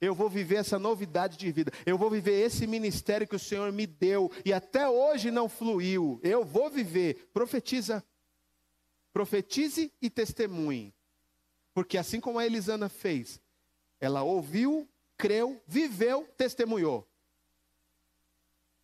Eu 0.00 0.14
vou 0.14 0.28
viver 0.28 0.56
essa 0.56 0.78
novidade 0.78 1.38
de 1.38 1.50
vida. 1.52 1.70
Eu 1.86 1.96
vou 1.96 2.10
viver 2.10 2.32
esse 2.44 2.66
ministério 2.66 3.26
que 3.26 3.36
o 3.36 3.38
Senhor 3.38 3.70
me 3.70 3.86
deu 3.86 4.30
e 4.44 4.52
até 4.52 4.88
hoje 4.88 5.30
não 5.30 5.48
fluiu. 5.48 6.20
Eu 6.24 6.44
vou 6.44 6.68
viver. 6.68 7.30
Profetiza. 7.32 8.04
Profetize 9.12 9.92
e 10.02 10.10
testemunhe. 10.10 10.92
Porque 11.72 11.96
assim 11.96 12.20
como 12.20 12.38
a 12.38 12.44
Elisana 12.44 12.88
fez, 12.88 13.40
ela 14.00 14.22
ouviu, 14.22 14.88
creu, 15.16 15.62
viveu, 15.66 16.28
testemunhou. 16.36 17.08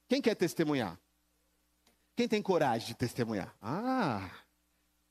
Quem 0.06 0.22
quer 0.22 0.36
testemunhar? 0.36 0.98
Quem 2.14 2.28
tem 2.28 2.40
coragem 2.40 2.88
de 2.88 2.94
testemunhar? 2.94 3.54
Ah, 3.60 4.30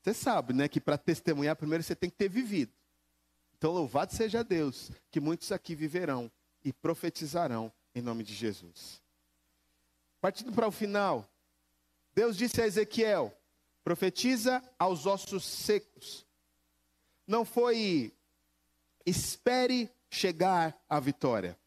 você 0.08 0.14
sabe, 0.14 0.54
né, 0.54 0.68
que 0.68 0.80
para 0.80 0.96
testemunhar 0.96 1.54
primeiro 1.56 1.84
você 1.84 1.94
tem 1.94 2.08
que 2.08 2.16
ter 2.16 2.30
vivido. 2.30 2.72
Então, 3.56 3.72
louvado 3.72 4.14
seja 4.14 4.42
Deus, 4.42 4.90
que 5.10 5.20
muitos 5.20 5.52
aqui 5.52 5.74
viverão 5.74 6.30
e 6.64 6.72
profetizarão 6.72 7.70
em 7.94 8.00
nome 8.00 8.24
de 8.24 8.32
Jesus. 8.32 9.02
Partindo 10.20 10.52
para 10.52 10.66
o 10.66 10.72
final, 10.72 11.28
Deus 12.14 12.36
disse 12.36 12.60
a 12.62 12.66
Ezequiel: 12.66 13.36
profetiza 13.84 14.62
aos 14.78 15.04
ossos 15.04 15.44
secos. 15.44 16.24
Não 17.26 17.44
foi 17.44 18.14
espere 19.04 19.90
chegar 20.08 20.80
à 20.88 20.98
vitória. 20.98 21.58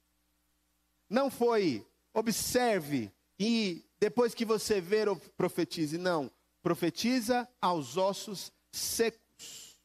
Não 1.08 1.30
foi 1.30 1.86
observe 2.14 3.12
e 3.40 3.86
depois 4.00 4.34
que 4.34 4.46
você 4.46 4.82
ver, 4.82 5.16
profetize. 5.38 5.98
Não. 5.98 6.32
Profetiza 6.62 7.48
aos 7.60 7.98
ossos 7.98 8.52
secos. 8.72 9.78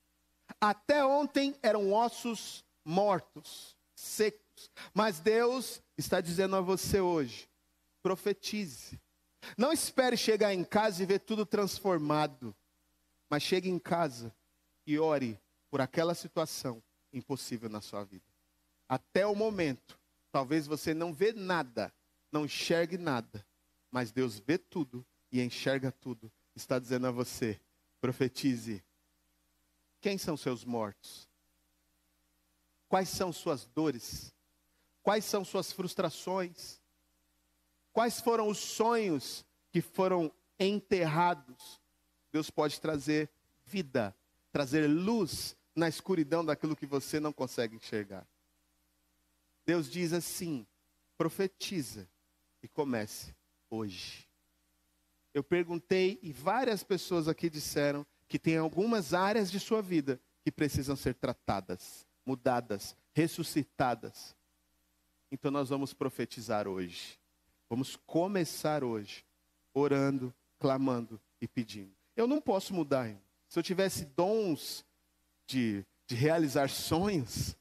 Até 0.61 1.05
ontem 1.05 1.55
eram 1.63 1.93
ossos 1.93 2.65
mortos, 2.85 3.77
secos. 3.95 4.71
Mas 4.95 5.21
Deus 5.21 5.83
está 5.97 6.21
dizendo 6.21 6.57
a 6.57 6.61
você 6.61 7.01
hoje: 7.01 7.49
profetize. 8.03 9.01
Não 9.57 9.73
espere 9.73 10.17
chegar 10.17 10.53
em 10.53 10.65
casa 10.65 11.03
e 11.03 11.07
ver 11.07 11.21
tudo 11.21 11.47
transformado. 11.47 12.55
Mas 13.29 13.43
chegue 13.43 13.69
em 13.69 13.79
casa 13.79 14.35
e 14.87 14.99
ore 14.99 15.39
por 15.71 15.81
aquela 15.81 16.15
situação 16.15 16.83
impossível 17.13 17.69
na 17.69 17.81
sua 17.81 18.05
vida. 18.05 18.25
Até 18.89 19.27
o 19.27 19.35
momento, 19.35 19.99
talvez 20.31 20.67
você 20.67 20.95
não 20.95 21.13
vê 21.13 21.33
nada, 21.33 21.93
não 22.31 22.45
enxergue 22.45 22.97
nada, 22.97 23.45
mas 23.91 24.13
Deus 24.13 24.39
vê 24.39 24.57
tudo 24.59 25.05
e 25.33 25.41
enxerga 25.41 25.91
tudo. 25.91 26.31
Está 26.57 26.79
dizendo 26.79 27.07
a 27.07 27.11
você: 27.11 27.61
profetize 28.01 28.83
quem 30.01 30.17
são 30.17 30.37
seus 30.37 30.65
mortos? 30.65 31.29
Quais 32.89 33.09
são 33.09 33.33
suas 33.33 33.67
dores? 33.67 34.35
Quais 35.03 35.25
são 35.25 35.45
suas 35.45 35.71
frustrações? 35.71 36.81
Quais 37.93 38.21
foram 38.21 38.49
os 38.49 38.59
sonhos 38.59 39.45
que 39.71 39.81
foram 39.81 40.33
enterrados? 40.59 41.81
Deus 42.33 42.51
pode 42.51 42.81
trazer 42.81 43.31
vida, 43.65 44.15
trazer 44.53 44.87
luz 44.87 45.57
na 45.75 45.89
escuridão 45.89 46.45
daquilo 46.45 46.77
que 46.77 46.87
você 46.87 47.21
não 47.21 47.33
consegue 47.33 47.77
enxergar. 47.77 48.27
Deus 49.65 49.91
diz 49.91 50.13
assim: 50.13 50.67
profetiza 51.19 52.09
e 52.63 52.69
comece 52.69 53.35
hoje. 53.69 54.26
Eu 55.37 55.45
perguntei 55.45 56.19
e 56.23 56.33
várias 56.33 56.83
pessoas 56.83 57.29
aqui 57.29 57.51
disseram 57.51 58.07
que 58.27 58.39
tem 58.39 58.57
algumas 58.57 59.13
áreas 59.13 59.51
de 59.51 59.61
sua 59.61 59.83
vida 59.83 60.19
que 60.43 60.51
precisam 60.51 60.97
ser 60.97 61.13
tratadas, 61.13 62.07
mudadas, 62.25 62.97
ressuscitadas. 63.13 64.35
Então 65.31 65.51
nós 65.51 65.69
vamos 65.69 65.93
profetizar 65.93 66.67
hoje. 66.67 67.21
Vamos 67.69 67.97
começar 67.97 68.83
hoje, 68.83 69.27
orando, 69.75 70.35
clamando 70.59 71.21
e 71.39 71.47
pedindo. 71.47 71.93
Eu 72.17 72.27
não 72.27 72.41
posso 72.41 72.73
mudar. 72.73 73.15
Se 73.47 73.59
eu 73.59 73.63
tivesse 73.63 74.07
dons 74.07 74.87
de, 75.47 75.85
de 76.07 76.15
realizar 76.15 76.71
sonhos, 76.71 77.55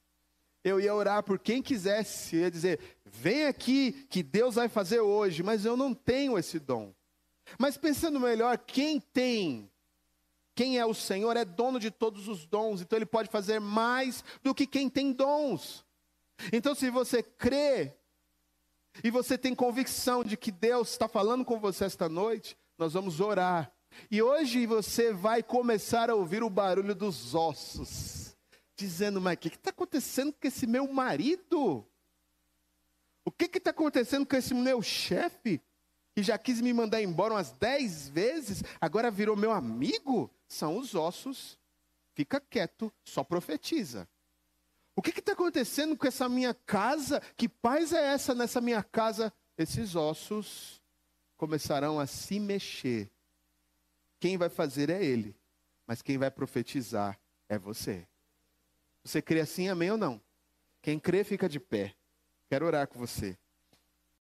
eu 0.63 0.79
ia 0.79 0.95
orar 0.95 1.23
por 1.23 1.37
quem 1.37 1.61
quisesse, 1.61 2.37
eu 2.37 2.41
ia 2.43 2.51
dizer: 2.51 2.79
vem 3.03 3.47
aqui 3.47 4.07
que 4.09 4.23
Deus 4.23 4.55
vai 4.55 4.69
fazer 4.69 5.01
hoje, 5.01 5.43
mas 5.43 5.65
eu 5.65 5.75
não 5.75 5.93
tenho 5.93 6.39
esse 6.39 6.57
dom. 6.57 6.95
Mas 7.59 7.77
pensando 7.77 8.19
melhor, 8.19 8.57
quem 8.57 8.99
tem, 8.99 9.71
quem 10.55 10.77
é 10.77 10.85
o 10.85 10.93
Senhor, 10.93 11.37
é 11.37 11.45
dono 11.45 11.79
de 11.79 11.91
todos 11.91 12.27
os 12.27 12.45
dons, 12.45 12.81
então 12.81 12.97
ele 12.97 13.05
pode 13.05 13.29
fazer 13.29 13.59
mais 13.59 14.23
do 14.43 14.53
que 14.53 14.65
quem 14.65 14.89
tem 14.89 15.11
dons. 15.11 15.85
Então, 16.51 16.75
se 16.75 16.89
você 16.89 17.23
crê 17.23 17.93
e 19.03 19.11
você 19.11 19.37
tem 19.37 19.53
convicção 19.53 20.23
de 20.23 20.37
que 20.37 20.51
Deus 20.51 20.91
está 20.91 21.07
falando 21.07 21.45
com 21.45 21.59
você 21.59 21.85
esta 21.85 22.09
noite, 22.09 22.57
nós 22.77 22.93
vamos 22.93 23.19
orar. 23.19 23.71
E 24.11 24.21
hoje 24.21 24.65
você 24.65 25.13
vai 25.13 25.41
começar 25.41 26.09
a 26.09 26.15
ouvir 26.15 26.43
o 26.43 26.49
barulho 26.49 26.93
dos 26.93 27.33
ossos, 27.33 28.35
dizendo: 28.75 29.21
Mas 29.21 29.35
o 29.35 29.37
que 29.37 29.47
está 29.47 29.69
acontecendo 29.69 30.33
com 30.33 30.47
esse 30.47 30.67
meu 30.67 30.87
marido? 30.91 31.85
O 33.23 33.31
que 33.31 33.45
está 33.57 33.71
acontecendo 33.71 34.25
com 34.25 34.35
esse 34.35 34.53
meu 34.53 34.81
chefe? 34.81 35.61
Que 36.15 36.23
já 36.23 36.37
quis 36.37 36.61
me 36.61 36.71
mandar 36.71 37.01
embora 37.01 37.33
umas 37.33 37.51
dez 37.51 38.07
vezes, 38.07 38.63
agora 38.79 39.11
virou 39.11 39.35
meu 39.35 39.51
amigo? 39.51 40.31
São 40.47 40.77
os 40.77 40.95
ossos. 40.95 41.59
Fica 42.13 42.39
quieto, 42.39 42.91
só 43.03 43.21
profetiza. 43.21 44.07
O 44.95 45.01
que 45.01 45.19
está 45.19 45.33
acontecendo 45.33 45.97
com 45.97 46.07
essa 46.07 46.29
minha 46.29 46.53
casa? 46.53 47.21
Que 47.35 47.49
paz 47.49 47.91
é 47.91 48.13
essa 48.13 48.33
nessa 48.33 48.61
minha 48.61 48.81
casa? 48.81 49.33
Esses 49.57 49.93
ossos 49.93 50.81
começarão 51.35 51.99
a 51.99 52.07
se 52.07 52.39
mexer. 52.39 53.11
Quem 54.17 54.37
vai 54.37 54.47
fazer 54.47 54.89
é 54.89 55.03
ele, 55.03 55.35
mas 55.85 56.01
quem 56.01 56.17
vai 56.17 56.31
profetizar 56.31 57.19
é 57.49 57.59
você. 57.59 58.07
Você 59.03 59.21
crê 59.21 59.41
assim, 59.41 59.67
amém 59.67 59.91
ou 59.91 59.97
não? 59.97 60.21
Quem 60.81 60.97
crê, 60.97 61.25
fica 61.25 61.49
de 61.49 61.59
pé. 61.59 61.93
Quero 62.47 62.65
orar 62.65 62.87
com 62.87 62.97
você. 62.97 63.37